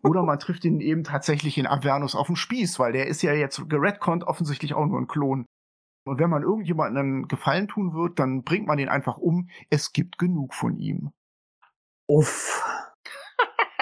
[0.04, 3.32] Oder man trifft ihn eben tatsächlich in Avernus auf dem Spieß, weil der ist ja
[3.32, 5.44] jetzt geredconnt offensichtlich auch nur ein Klon.
[6.04, 9.48] Und wenn man irgendjemandem einen Gefallen tun wird, dann bringt man ihn einfach um.
[9.68, 11.10] Es gibt genug von ihm.
[12.06, 12.64] Uff.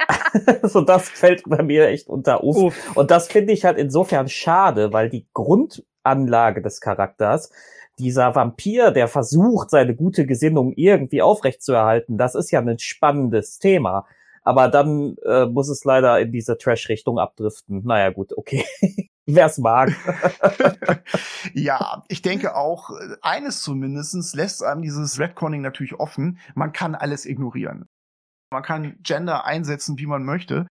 [0.62, 2.56] so, das fällt bei mir echt unter Uff.
[2.56, 2.96] Uff.
[2.96, 7.50] Und das finde ich halt insofern schade, weil die Grundanlage des Charakters,
[7.98, 14.06] dieser Vampir, der versucht, seine gute Gesinnung irgendwie aufrechtzuerhalten, das ist ja ein spannendes Thema.
[14.48, 17.84] Aber dann äh, muss es leider in diese Trash-Richtung abdriften.
[17.84, 18.64] Naja, gut, okay.
[19.26, 19.90] Wer's mag.
[21.52, 26.38] ja, ich denke auch, äh, eines zumindestens lässt einem dieses Redconning natürlich offen.
[26.54, 27.90] Man kann alles ignorieren.
[28.50, 30.66] Man kann Gender einsetzen, wie man möchte.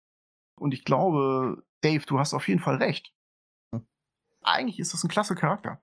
[0.61, 3.11] Und ich glaube, Dave, du hast auf jeden Fall recht.
[3.74, 3.88] Hm.
[4.43, 5.82] Eigentlich ist das ein klasse Charakter.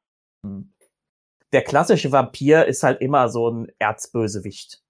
[1.53, 4.81] Der klassische Vampir ist halt immer so ein Erzbösewicht.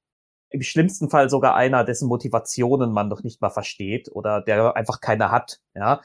[0.51, 5.01] Im schlimmsten Fall sogar einer, dessen Motivationen man noch nicht mal versteht oder der einfach
[5.01, 6.01] keine hat, ja.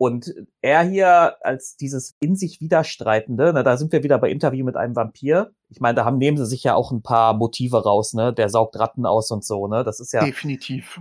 [0.00, 0.32] Und
[0.62, 4.74] er hier als dieses in sich Widerstreitende, ne, da sind wir wieder bei Interview mit
[4.74, 5.52] einem Vampir.
[5.68, 8.32] Ich meine, da haben, nehmen sie sich ja auch ein paar Motive raus, ne?
[8.32, 9.84] Der saugt Ratten aus und so, ne?
[9.84, 10.98] Das ist ja, Definitiv.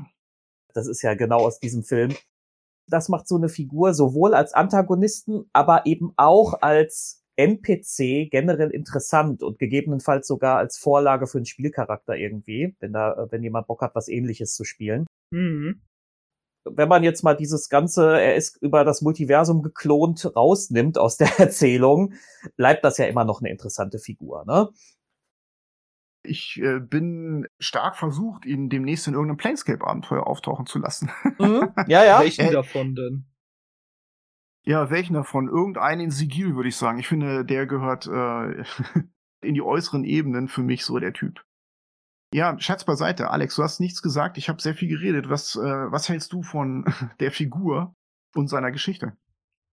[0.73, 2.13] das ist ja genau aus diesem Film.
[2.89, 9.43] Das macht so eine Figur sowohl als Antagonisten, aber eben auch als NPC generell interessant
[9.43, 13.81] und gegebenenfalls sogar als Vorlage für einen Spielcharakter irgendwie, wenn da, äh, wenn jemand Bock
[13.81, 15.07] hat, was ähnliches zu spielen.
[15.31, 15.81] Mhm.
[16.65, 21.29] Wenn man jetzt mal dieses ganze, er ist über das Multiversum geklont, rausnimmt aus der
[21.39, 22.13] Erzählung,
[22.57, 24.69] bleibt das ja immer noch eine interessante Figur, ne?
[26.23, 31.09] Ich äh, bin stark versucht, ihn demnächst in irgendeinem Planescape-Abenteuer auftauchen zu lassen.
[31.39, 31.69] Mhm.
[31.87, 32.19] Ja, ja.
[32.19, 33.25] Welchen Äh, davon denn?
[34.65, 35.47] Ja, welchen davon?
[35.47, 36.99] Irgendeinen in Sigil, würde ich sagen.
[36.99, 38.63] Ich finde, der gehört äh,
[39.41, 41.43] in die äußeren Ebenen für mich so der Typ.
[42.33, 43.31] Ja, Schatz beiseite.
[43.31, 44.37] Alex, du hast nichts gesagt.
[44.37, 45.29] Ich habe sehr viel geredet.
[45.29, 46.85] Was, äh, was hältst du von
[47.19, 47.95] der Figur
[48.35, 49.17] und seiner Geschichte?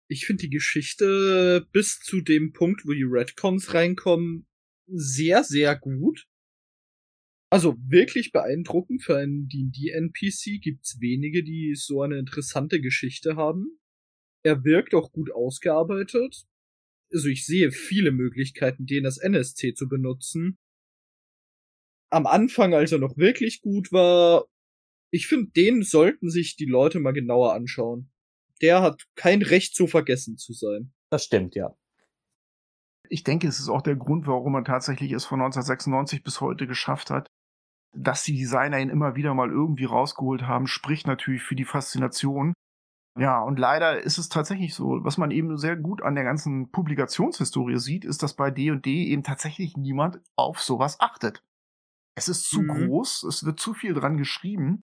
[0.08, 4.46] Ich finde die Geschichte bis zu dem Punkt, wo die Redcons reinkommen,
[4.86, 6.26] sehr, sehr gut.
[7.50, 9.02] Also wirklich beeindruckend.
[9.02, 13.78] Für einen D&D-NPC gibt's wenige, die so eine interessante Geschichte haben.
[14.46, 16.46] Er wirkt auch gut ausgearbeitet.
[17.12, 20.56] Also ich sehe viele Möglichkeiten, den als NSC zu benutzen.
[22.10, 24.46] Am Anfang, als er noch wirklich gut war,
[25.10, 28.12] ich finde, den sollten sich die Leute mal genauer anschauen.
[28.62, 30.92] Der hat kein Recht zu vergessen zu sein.
[31.10, 31.76] Das stimmt, ja.
[33.08, 36.68] Ich denke, es ist auch der Grund, warum er tatsächlich es von 1996 bis heute
[36.68, 37.26] geschafft hat.
[37.96, 42.54] Dass die Designer ihn immer wieder mal irgendwie rausgeholt haben, spricht natürlich für die Faszination.
[43.18, 46.70] Ja, und leider ist es tatsächlich so, was man eben sehr gut an der ganzen
[46.70, 51.42] Publikationshistorie sieht, ist, dass bei D&D eben tatsächlich niemand auf sowas achtet.
[52.14, 52.88] Es ist zu Mhm.
[52.88, 54.82] groß, es wird zu viel dran geschrieben.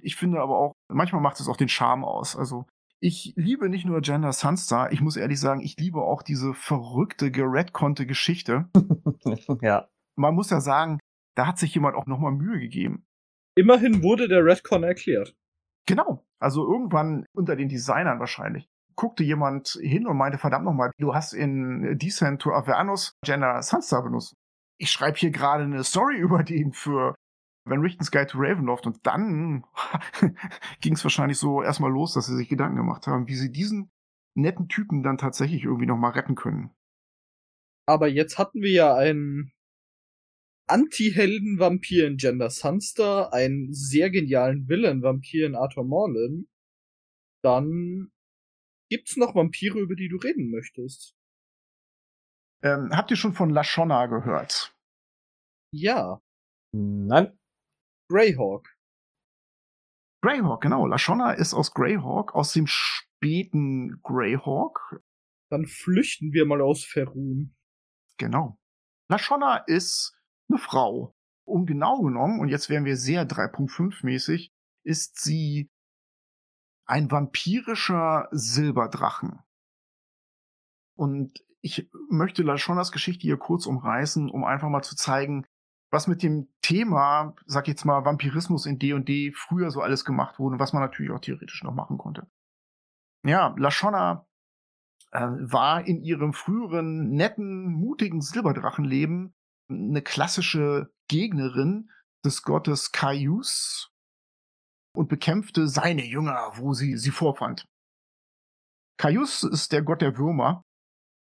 [0.00, 2.36] Ich finde aber auch, manchmal macht es auch den Charme aus.
[2.36, 2.66] Also,
[3.00, 7.30] ich liebe nicht nur Gender Sunstar, ich muss ehrlich sagen, ich liebe auch diese verrückte,
[7.30, 8.68] geredconnte Geschichte.
[9.60, 9.88] ja.
[10.16, 10.98] Man muss ja sagen,
[11.36, 13.04] da hat sich jemand auch nochmal Mühe gegeben.
[13.56, 15.34] Immerhin wurde der Redcon erklärt.
[15.86, 16.24] Genau.
[16.38, 21.32] Also irgendwann unter den Designern wahrscheinlich guckte jemand hin und meinte, verdammt nochmal, du hast
[21.32, 24.34] in Descent to Avernus Gender Sunstar benutzt.
[24.78, 27.14] ich schreibe hier gerade eine Story über den für
[27.66, 29.64] Van Richten's Guide to Ravenloft und dann
[30.80, 33.90] ging es wahrscheinlich so erstmal los, dass sie sich Gedanken gemacht haben, wie sie diesen
[34.36, 36.70] netten Typen dann tatsächlich irgendwie nochmal retten können.
[37.86, 39.52] Aber jetzt hatten wir ja einen
[40.66, 46.48] Anti-Helden-Vampir in Gender Sunster, einen sehr genialen Villain-Vampir in Arthur Morlin.
[47.42, 48.12] Dann
[48.88, 51.14] gibt's noch Vampire, über die du reden möchtest.
[52.62, 54.74] Ähm, habt ihr schon von Lashonna gehört?
[55.70, 56.22] Ja.
[56.72, 57.38] Nein.
[58.08, 58.68] Greyhawk.
[60.22, 60.86] Greyhawk, genau.
[60.86, 65.02] Lashonna ist aus Greyhawk, aus dem späten Greyhawk.
[65.50, 67.54] Dann flüchten wir mal aus Ferun.
[68.16, 68.58] Genau.
[69.10, 70.16] Lashonna ist
[70.48, 71.14] eine Frau.
[71.46, 75.70] Um genau genommen, und jetzt wären wir sehr 3.5 mäßig, ist sie
[76.86, 79.40] ein vampirischer Silberdrachen.
[80.96, 85.46] Und ich möchte Lashonnas Geschichte hier kurz umreißen, um einfach mal zu zeigen,
[85.90, 90.54] was mit dem Thema, sag jetzt mal, Vampirismus in D&D früher so alles gemacht wurde
[90.54, 92.26] und was man natürlich auch theoretisch noch machen konnte.
[93.24, 94.26] Ja, Lashonna
[95.12, 99.34] äh, war in ihrem früheren, netten, mutigen Silberdrachenleben
[99.68, 101.90] eine klassische Gegnerin
[102.24, 103.90] des Gottes Caius
[104.94, 107.66] und bekämpfte seine Jünger, wo sie sie vorfand.
[108.96, 110.62] Caius ist der Gott der Würmer,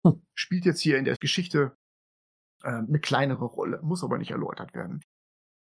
[0.06, 0.24] hm.
[0.34, 1.76] spielt jetzt hier in der Geschichte
[2.64, 5.02] äh, eine kleinere Rolle, muss aber nicht erläutert werden.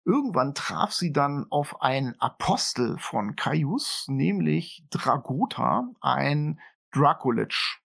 [0.04, 6.60] Irgendwann traf sie dann auf einen Apostel von Caius, nämlich Dragota, ein
[6.90, 7.78] Dracolich.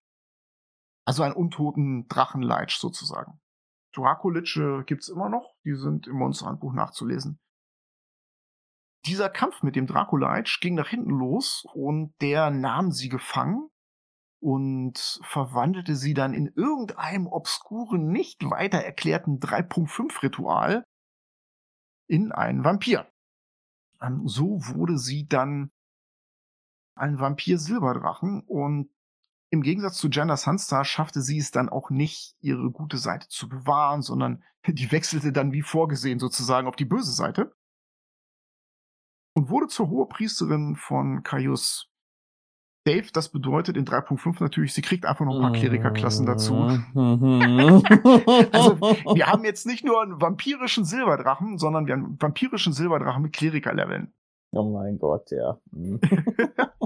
[1.05, 3.39] Also einen untoten Drachenleitsch sozusagen.
[3.97, 7.39] Dracoliche gibt's immer noch, die sind im Monsterhandbuch nachzulesen.
[9.05, 13.69] Dieser Kampf mit dem Dracoleitsch ging nach hinten los und der nahm sie gefangen
[14.39, 20.83] und verwandelte sie dann in irgendeinem obskuren, nicht weiter erklärten 3.5 Ritual
[22.07, 23.09] in einen Vampir.
[24.01, 25.71] Ähm, so wurde sie dann
[26.95, 28.91] ein Vampir-Silberdrachen und
[29.49, 33.47] im Gegensatz zu Jenna Sunstar schaffte sie es dann auch nicht, ihre gute Seite zu
[33.47, 37.53] bewahren, sondern die wechselte dann wie vorgesehen sozusagen auf die böse Seite
[39.33, 41.89] und wurde zur Hohepriesterin von Caius.
[42.85, 46.53] Dave, das bedeutet in 3.5 natürlich, sie kriegt einfach noch ein paar Klerikerklassen dazu.
[46.53, 47.83] Mhm.
[48.53, 53.21] also, wir haben jetzt nicht nur einen vampirischen Silberdrachen, sondern wir haben einen vampirischen Silberdrachen
[53.21, 54.13] mit Klerikerleveln.
[54.51, 55.59] Oh mein Gott, ja.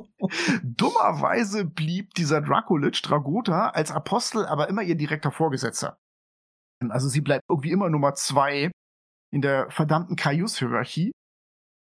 [0.64, 5.98] Dummerweise blieb dieser Dracolich, Dragota, als Apostel aber immer ihr direkter Vorgesetzter.
[6.90, 8.72] Also sie bleibt irgendwie immer Nummer zwei
[9.32, 11.12] in der verdammten Caius-Hierarchie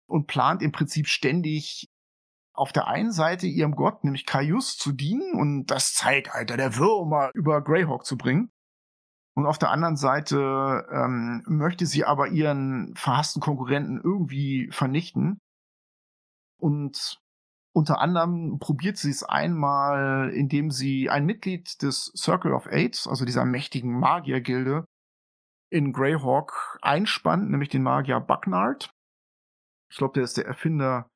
[0.09, 1.89] und plant im Prinzip ständig
[2.55, 7.30] auf der einen Seite ihrem Gott, nämlich Caius, zu dienen und das Zeitalter der Würmer
[7.34, 8.51] über Greyhawk zu bringen.
[9.34, 15.39] Und auf der anderen Seite ähm, möchte sie aber ihren verhassten Konkurrenten irgendwie vernichten.
[16.59, 17.20] Und
[17.76, 23.26] unter anderem probiert sie es einmal, indem sie ein Mitglied des Circle of Eight, also
[23.26, 24.86] dieser mächtigen Magiergilde,
[25.70, 28.88] in Greyhawk einspannt, nämlich den Magier Bucknard.
[29.90, 31.10] Ich glaube, der ist der Erfinder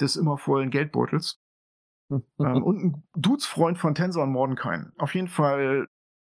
[0.00, 1.38] des immer vollen Geldbeutels.
[2.10, 4.92] ähm, und ein Dudesfreund von Tensor und Mordenkain.
[4.98, 5.86] Auf jeden Fall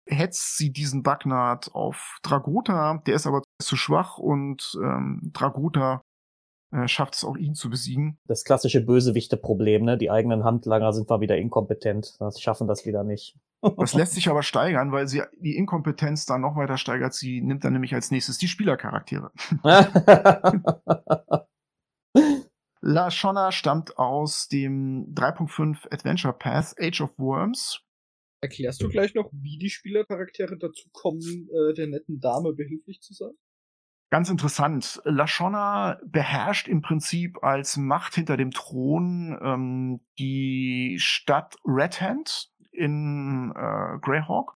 [0.07, 6.01] hetzt sie diesen Bucknard auf Dragota, der ist aber zu schwach und ähm, Dragota
[6.75, 8.19] äh, schafft es auch ihn zu besiegen.
[8.27, 9.97] Das klassische Bösewichte-Problem, ne?
[9.97, 13.39] Die eigenen Handlanger sind mal wieder inkompetent, das schaffen das wieder nicht.
[13.63, 17.15] das lässt sich aber steigern, weil sie die Inkompetenz dann noch weiter steigert.
[17.15, 19.31] Sie nimmt dann nämlich als nächstes die Spielercharaktere.
[22.81, 27.81] La Shonna stammt aus dem 3.5 Adventure Path Age of Worms.
[28.43, 33.15] Erklärst du gleich noch, wie die Spielercharaktere dazu kommen, äh, der netten Dame behilflich zu
[33.15, 33.33] sein?
[34.11, 35.01] Ganz interessant.
[35.05, 43.53] Lashonna beherrscht im Prinzip als Macht hinter dem Thron ähm, die Stadt Red Hand in
[43.57, 44.57] äh, Greyhawk.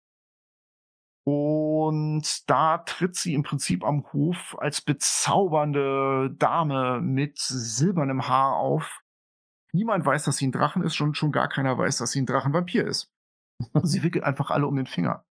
[1.23, 9.01] Und da tritt sie im Prinzip am Hof als bezaubernde Dame mit silbernem Haar auf.
[9.73, 12.25] Niemand weiß, dass sie ein Drachen ist, schon, schon gar keiner weiß, dass sie ein
[12.25, 13.11] Drachenvampir ist.
[13.83, 15.26] sie wickelt einfach alle um den Finger.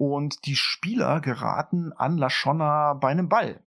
[0.00, 3.64] Und die Spieler geraten an Lashonna bei einem Ball.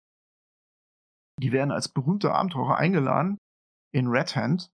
[1.41, 3.39] Die werden als berühmte Abenteurer eingeladen
[3.93, 4.70] in Red Hand.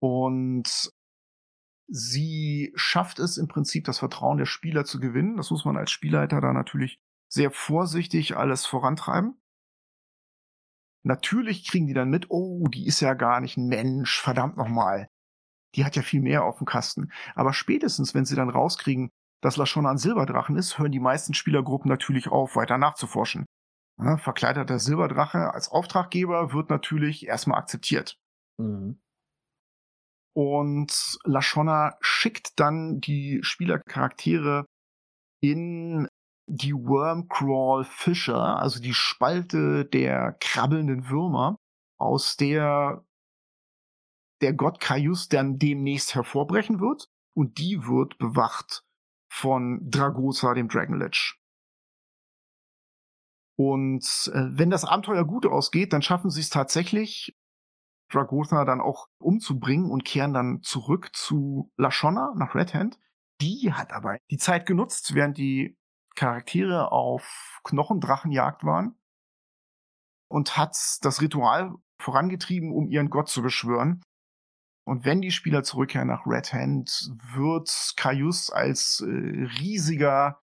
[0.00, 0.92] Und
[1.88, 5.36] sie schafft es im Prinzip, das Vertrauen der Spieler zu gewinnen.
[5.36, 6.98] Das muss man als Spielleiter da natürlich
[7.28, 9.40] sehr vorsichtig alles vorantreiben.
[11.04, 15.08] Natürlich kriegen die dann mit, oh, die ist ja gar nicht ein Mensch, verdammt nochmal.
[15.74, 17.12] Die hat ja viel mehr auf dem Kasten.
[17.34, 19.10] Aber spätestens, wenn sie dann rauskriegen,
[19.40, 23.46] dass Lashonna ein Silberdrachen ist, hören die meisten Spielergruppen natürlich auf, weiter nachzuforschen.
[24.00, 28.16] Ja, verkleideter Silberdrache als Auftraggeber wird natürlich erstmal akzeptiert.
[28.58, 29.00] Mhm.
[30.36, 34.66] Und Lashonna schickt dann die Spielercharaktere
[35.40, 36.06] in
[36.46, 41.56] die Wormcrawl Fisher, also die Spalte der krabbelnden Würmer,
[41.98, 43.04] aus der
[44.40, 47.08] der Gott Kaius dann demnächst hervorbrechen wird.
[47.34, 48.84] Und die wird bewacht
[49.28, 51.38] von Dragosa, dem Dragonlich.
[53.56, 57.36] Und äh, wenn das Abenteuer gut ausgeht, dann schaffen sie es tatsächlich,
[58.10, 62.98] Dragotha dann auch umzubringen und kehren dann zurück zu Lashonna nach Red Hand.
[63.40, 65.76] Die hat aber die Zeit genutzt, während die
[66.14, 68.98] Charaktere auf Knochendrachenjagd waren
[70.28, 74.02] und hat das Ritual vorangetrieben, um ihren Gott zu beschwören.
[74.88, 79.10] Und wenn die Spieler zurückkehren nach Red Hand, wird Caius als äh,
[79.60, 80.40] riesiger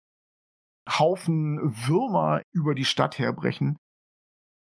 [0.90, 3.78] Haufen Würmer über die Stadt herbrechen.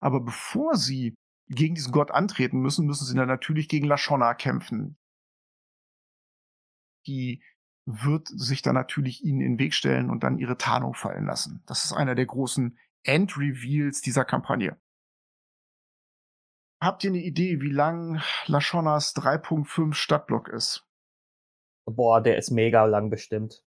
[0.00, 1.16] Aber bevor sie
[1.48, 4.96] gegen diesen Gott antreten müssen, müssen sie dann natürlich gegen Lashonna kämpfen.
[7.08, 7.42] Die
[7.84, 11.64] wird sich dann natürlich ihnen in den Weg stellen und dann ihre Tarnung fallen lassen.
[11.66, 14.80] Das ist einer der großen End-Reveals dieser Kampagne.
[16.85, 20.87] Habt ihr eine Idee, wie lang Lashonnas 3.5 Stadtblock ist?
[21.87, 23.64] Boah, der ist mega lang bestimmt.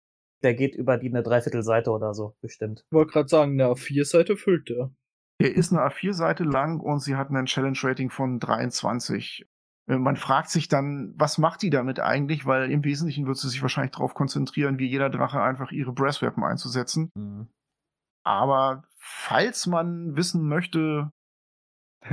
[0.43, 2.85] Der geht über die eine Dreiviertelseite oder so, bestimmt.
[2.89, 4.91] Ich wollte gerade sagen, eine A4-Seite füllt der.
[5.41, 9.45] Der ist eine A4-Seite lang und sie hat ein Challenge-Rating von 23.
[9.89, 12.45] Äh, man fragt sich dann, was macht die damit eigentlich?
[12.45, 16.45] Weil im Wesentlichen wird sie sich wahrscheinlich darauf konzentrieren, wie jeder Drache einfach ihre Breastweapon
[16.45, 17.11] einzusetzen.
[17.15, 17.49] Mhm.
[18.23, 21.11] Aber falls man wissen möchte,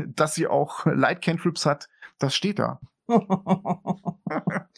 [0.07, 2.81] dass sie auch Light Cantrips hat, das steht da.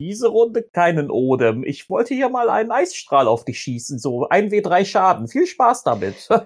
[0.00, 1.64] Diese Runde keinen Odem.
[1.64, 3.98] Ich wollte hier mal einen Eisstrahl auf dich schießen.
[3.98, 5.26] So, 1W3 Schaden.
[5.26, 6.28] Viel Spaß damit.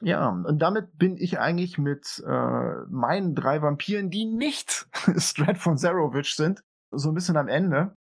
[0.00, 4.86] Ja, und damit bin ich eigentlich mit äh, meinen drei Vampiren, die nicht
[5.16, 7.96] Strat von Zarovich sind, so ein bisschen am Ende.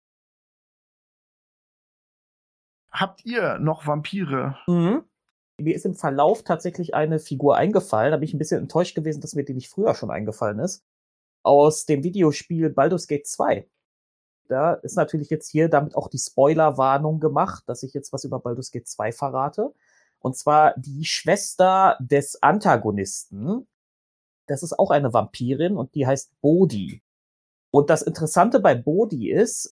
[2.90, 4.59] Habt ihr noch Vampire?
[4.66, 5.05] Mhm.
[5.59, 8.13] Mir ist im Verlauf tatsächlich eine Figur eingefallen.
[8.13, 10.85] Da bin ich ein bisschen enttäuscht gewesen, dass mir die nicht früher schon eingefallen ist.
[11.43, 13.69] Aus dem Videospiel Baldur's Gate 2.
[14.49, 18.39] Da ist natürlich jetzt hier damit auch die Spoilerwarnung gemacht, dass ich jetzt was über
[18.39, 19.73] Baldur's Gate 2 verrate.
[20.19, 23.67] Und zwar die Schwester des Antagonisten.
[24.47, 27.03] Das ist auch eine Vampirin und die heißt Bodhi.
[27.71, 29.75] Und das Interessante bei Bodhi ist,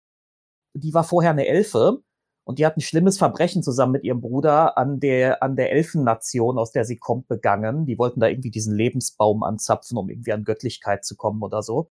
[0.74, 2.02] die war vorher eine Elfe
[2.48, 6.58] und die hat ein schlimmes Verbrechen zusammen mit ihrem Bruder an der, an der Elfennation,
[6.58, 7.86] aus der sie kommt, begangen.
[7.86, 11.92] Die wollten da irgendwie diesen Lebensbaum anzapfen, um irgendwie an Göttlichkeit zu kommen oder so.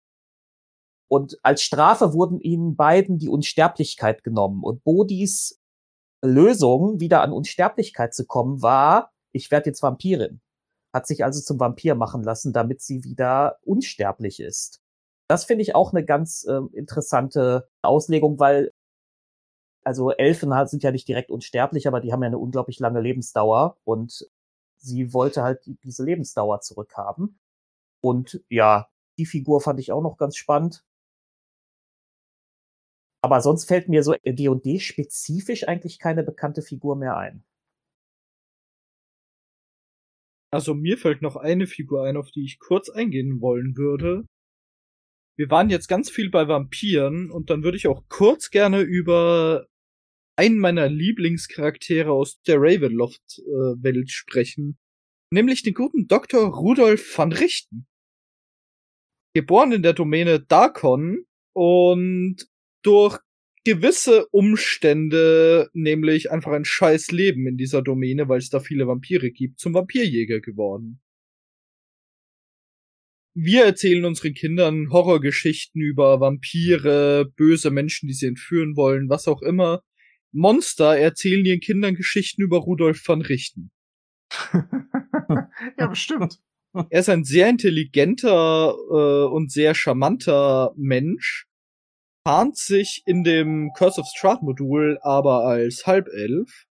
[1.07, 4.61] Und als Strafe wurden ihnen beiden die Unsterblichkeit genommen.
[4.63, 5.59] Und Bodhis
[6.23, 10.39] Lösung, wieder an Unsterblichkeit zu kommen, war, ich werde jetzt Vampirin.
[10.93, 14.81] Hat sich also zum Vampir machen lassen, damit sie wieder unsterblich ist.
[15.27, 18.71] Das finde ich auch eine ganz äh, interessante Auslegung, weil
[19.83, 23.77] also Elfen sind ja nicht direkt unsterblich, aber die haben ja eine unglaublich lange Lebensdauer
[23.83, 24.27] und
[24.77, 27.39] sie wollte halt diese Lebensdauer zurückhaben.
[28.01, 30.83] Und ja, die Figur fand ich auch noch ganz spannend.
[33.21, 37.45] Aber sonst fällt mir so D&D spezifisch eigentlich keine bekannte Figur mehr ein.
[40.51, 44.27] Also mir fällt noch eine Figur ein, auf die ich kurz eingehen wollen würde.
[45.35, 49.65] Wir waren jetzt ganz viel bei Vampiren und dann würde ich auch kurz gerne über
[50.35, 54.77] einen meiner Lieblingscharaktere aus der Ravenloft-Welt äh, sprechen,
[55.31, 56.47] nämlich den guten Dr.
[56.47, 57.87] Rudolf van Richten.
[59.35, 62.47] Geboren in der Domäne Darkon und
[62.83, 63.19] durch
[63.63, 69.31] gewisse Umstände, nämlich einfach ein scheiß Leben in dieser Domäne, weil es da viele Vampire
[69.31, 70.99] gibt, zum Vampirjäger geworden.
[73.35, 79.41] Wir erzählen unseren Kindern Horrorgeschichten über Vampire, böse Menschen, die sie entführen wollen, was auch
[79.41, 79.81] immer.
[80.33, 83.71] Monster erzählen ihren Kindern Geschichten über Rudolf van Richten.
[85.77, 86.39] ja, bestimmt.
[86.89, 91.45] Er ist ein sehr intelligenter äh, und sehr charmanter Mensch,
[92.25, 96.65] tarnt sich in dem Curse of Strahd Modul aber als Halbelf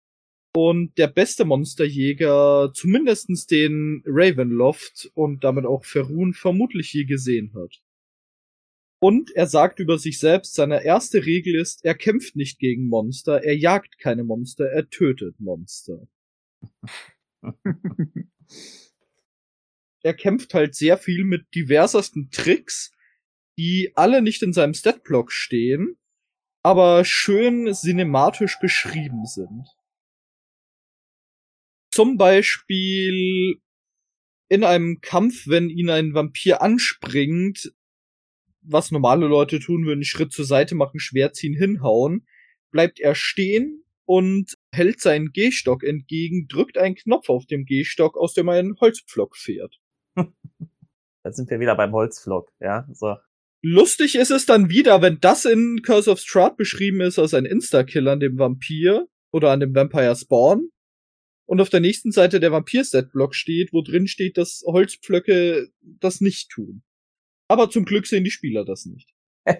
[0.55, 7.81] und der beste Monsterjäger, zumindestens den Ravenloft und damit auch Ferun vermutlich je gesehen hat.
[9.01, 13.41] Und er sagt über sich selbst, seine erste Regel ist, er kämpft nicht gegen Monster,
[13.43, 16.05] er jagt keine Monster, er tötet Monster.
[20.03, 22.91] er kämpft halt sehr viel mit diversesten Tricks,
[23.57, 25.97] die alle nicht in seinem Statblock stehen,
[26.61, 29.65] aber schön cinematisch beschrieben sind.
[31.91, 33.61] Zum Beispiel
[34.49, 37.73] in einem Kampf, wenn ihn ein Vampir anspringt,
[38.61, 42.27] was normale Leute tun würden, Schritt zur Seite machen, Schwert ziehen, hinhauen,
[42.71, 48.33] bleibt er stehen und hält seinen Gehstock entgegen, drückt einen Knopf auf dem Gehstock, aus
[48.33, 49.79] dem ein Holzpflock fährt.
[50.15, 53.15] da sind wir wieder beim Holzpflock, ja, so.
[53.61, 57.45] Lustig ist es dann wieder, wenn das in Curse of Strahd beschrieben ist als ein
[57.45, 60.69] Insta-Kill an dem Vampir oder an dem Vampire Spawn.
[61.45, 66.49] Und auf der nächsten Seite der Vampir-Set-Block steht, wo drin steht, dass Holzpflöcke das nicht
[66.51, 66.83] tun.
[67.49, 69.13] Aber zum Glück sehen die Spieler das nicht.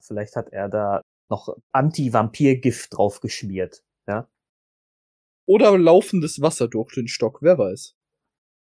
[0.00, 1.00] Vielleicht hat er da
[1.30, 4.28] noch Anti-Vampir-Gift drauf geschmiert, ja?
[5.46, 7.96] Oder laufendes Wasser durch den Stock, wer weiß.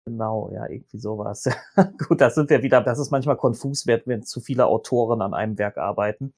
[0.08, 1.46] Genau, ja, irgendwie sowas.
[2.08, 5.58] Gut, da sind wir wieder, das ist manchmal konfus wenn zu viele Autoren an einem
[5.58, 6.34] Werk arbeiten.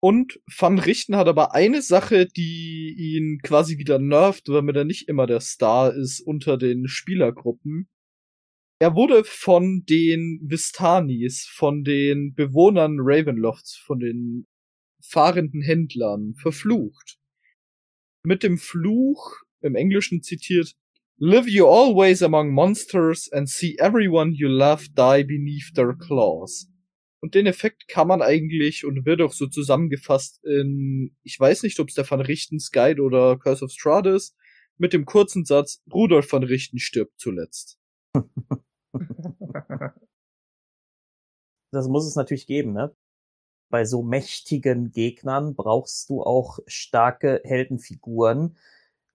[0.00, 5.08] Und Van Richten hat aber eine Sache, die ihn quasi wieder nervt, weil er nicht
[5.08, 7.88] immer der Star ist unter den Spielergruppen.
[8.78, 14.46] Er wurde von den Vistanis, von den Bewohnern Ravenlofts, von den
[15.00, 17.18] fahrenden Händlern verflucht.
[18.22, 20.74] Mit dem Fluch, im Englischen zitiert,
[21.18, 26.68] Live you always among monsters and see everyone you love die beneath their claws.
[27.22, 31.80] Und den Effekt kann man eigentlich und wird auch so zusammengefasst in, ich weiß nicht,
[31.80, 34.36] ob es der Van Richtens Guide oder Curse of Strahd ist,
[34.76, 37.78] mit dem kurzen Satz, Rudolf van Richten stirbt zuletzt.
[41.72, 42.94] das muss es natürlich geben, ne?
[43.68, 48.56] Bei so mächtigen Gegnern brauchst du auch starke Heldenfiguren,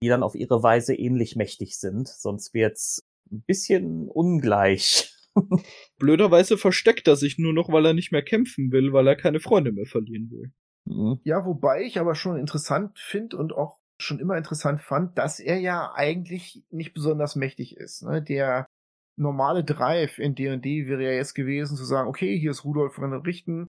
[0.03, 2.07] die dann auf ihre Weise ähnlich mächtig sind.
[2.07, 5.15] Sonst wird's ein bisschen ungleich.
[5.99, 9.39] Blöderweise versteckt er sich nur noch, weil er nicht mehr kämpfen will, weil er keine
[9.39, 10.51] Freunde mehr verlieren will.
[10.85, 11.19] Mhm.
[11.23, 15.59] Ja, wobei ich aber schon interessant finde und auch schon immer interessant fand, dass er
[15.59, 18.03] ja eigentlich nicht besonders mächtig ist.
[18.03, 18.21] Ne?
[18.21, 18.65] Der
[19.21, 23.13] normale Drive in D&D wäre ja jetzt gewesen zu sagen, okay, hier ist Rudolf von
[23.13, 23.67] Richten.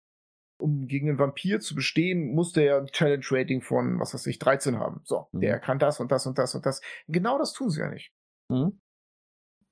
[0.58, 4.78] Um gegen den Vampir zu bestehen, musste er ein Challenge-Rating von, was weiß ich, 13
[4.78, 5.02] haben.
[5.04, 5.40] So, mhm.
[5.40, 6.80] der kann das und das und das und das.
[7.08, 8.10] Genau das tun sie ja nicht.
[8.50, 8.80] Mhm.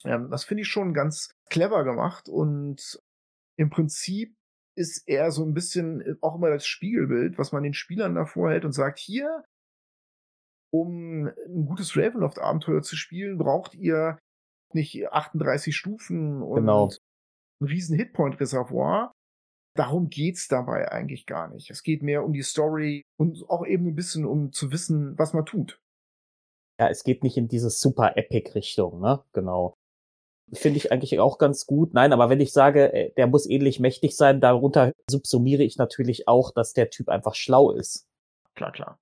[0.04, 3.00] Ähm, das finde ich schon ganz clever gemacht und
[3.56, 4.36] im Prinzip
[4.76, 8.50] ist er so ein bisschen äh, auch immer das Spiegelbild, was man den Spielern davor
[8.50, 9.44] hält und sagt, hier,
[10.70, 14.18] um ein gutes Ravenloft-Abenteuer zu spielen, braucht ihr
[14.74, 16.90] nicht 38 Stufen und genau.
[17.60, 19.12] ein riesen Hitpoint-Reservoir.
[19.76, 21.70] Darum geht's dabei eigentlich gar nicht.
[21.70, 25.32] Es geht mehr um die Story und auch eben ein bisschen um zu wissen, was
[25.32, 25.78] man tut.
[26.80, 29.22] Ja, es geht nicht in diese super Epic-Richtung, ne?
[29.32, 29.74] Genau.
[30.52, 31.94] Finde ich eigentlich auch ganz gut.
[31.94, 36.28] Nein, aber wenn ich sage, äh, der muss ähnlich mächtig sein, darunter subsumiere ich natürlich
[36.28, 38.06] auch, dass der Typ einfach schlau ist.
[38.54, 38.98] Klar, klar.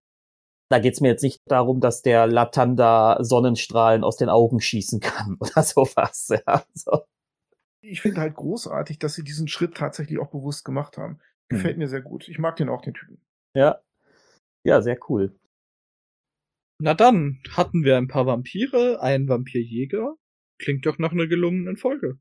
[0.73, 5.37] Da geht's mir jetzt nicht darum, dass der Latanda Sonnenstrahlen aus den Augen schießen kann
[5.41, 6.33] oder sowas.
[6.47, 7.05] Ja, so.
[7.83, 11.21] Ich finde halt großartig, dass sie diesen Schritt tatsächlich auch bewusst gemacht haben.
[11.51, 11.81] Gefällt hm.
[11.81, 12.27] mir sehr gut.
[12.27, 13.21] Ich mag den auch, den Typen.
[13.55, 13.83] Ja.
[14.65, 15.39] Ja, sehr cool.
[16.81, 20.15] Na dann hatten wir ein paar Vampire, einen Vampirjäger.
[20.59, 22.19] Klingt doch nach einer gelungenen Folge.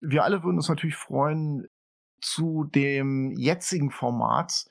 [0.00, 1.66] Wir alle würden uns natürlich freuen,
[2.20, 4.66] zu dem jetzigen Format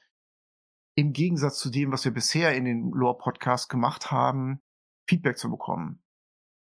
[0.95, 4.61] im Gegensatz zu dem, was wir bisher in den Lore-Podcasts gemacht haben,
[5.07, 6.03] Feedback zu bekommen.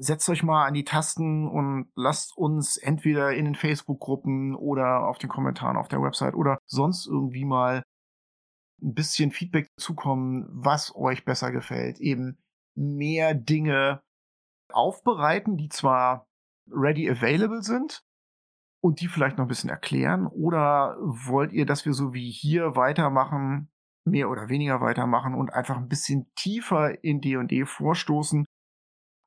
[0.02, 5.18] Setzt euch mal an die Tasten und lasst uns entweder in den Facebook-Gruppen oder auf
[5.18, 7.84] den Kommentaren auf der Website oder sonst irgendwie mal
[8.82, 12.00] ein bisschen Feedback zukommen, was euch besser gefällt.
[12.00, 12.38] Eben
[12.76, 14.02] mehr Dinge
[14.72, 16.28] aufbereiten, die zwar
[16.72, 18.02] ready available sind
[18.82, 22.78] und die vielleicht noch ein bisschen erklären oder wollt ihr, dass wir so wie hier
[22.78, 23.70] weitermachen,
[24.10, 28.46] mehr oder weniger weitermachen und einfach ein bisschen tiefer in D&D vorstoßen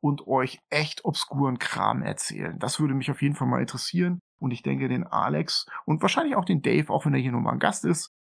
[0.02, 2.58] und euch echt obskuren Kram erzählen.
[2.58, 6.36] Das würde mich auf jeden Fall mal interessieren und ich denke den Alex und wahrscheinlich
[6.36, 8.12] auch den Dave, auch wenn er hier nur mal ein Gast ist,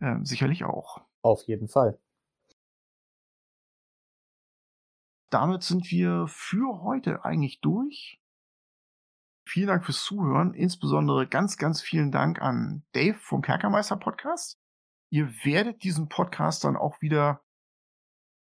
[0.00, 1.00] äh, sicherlich auch.
[1.22, 1.98] Auf jeden Fall.
[5.30, 8.20] Damit sind wir für heute eigentlich durch.
[9.48, 10.54] Vielen Dank fürs Zuhören.
[10.54, 14.59] Insbesondere ganz, ganz vielen Dank an Dave vom Kerkermeister Podcast.
[15.10, 17.42] Ihr werdet diesen Podcast dann auch wieder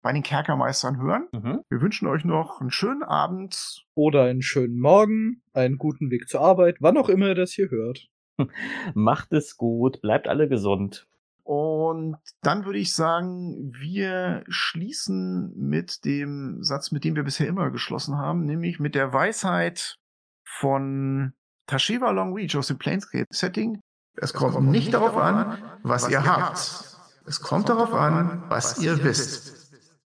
[0.02, 1.28] bei den Kerkermeistern hören.
[1.32, 1.62] Mhm.
[1.70, 3.86] Wir wünschen euch noch einen schönen Abend.
[3.94, 7.70] Oder einen schönen Morgen, einen guten Weg zur Arbeit, wann auch immer ihr das hier
[7.70, 8.08] hört.
[8.94, 11.08] Macht es gut, bleibt alle gesund.
[11.44, 17.72] Und dann würde ich sagen, wir schließen mit dem Satz, mit dem wir bisher immer
[17.72, 19.98] geschlossen haben, nämlich mit der Weisheit
[20.44, 21.34] von
[21.68, 23.80] Tashiva Long Reach aus dem Planescape Setting
[24.18, 26.58] Es kommt nicht darauf an, was ihr habt.
[27.26, 29.57] Es kommt darauf an, was ihr wisst.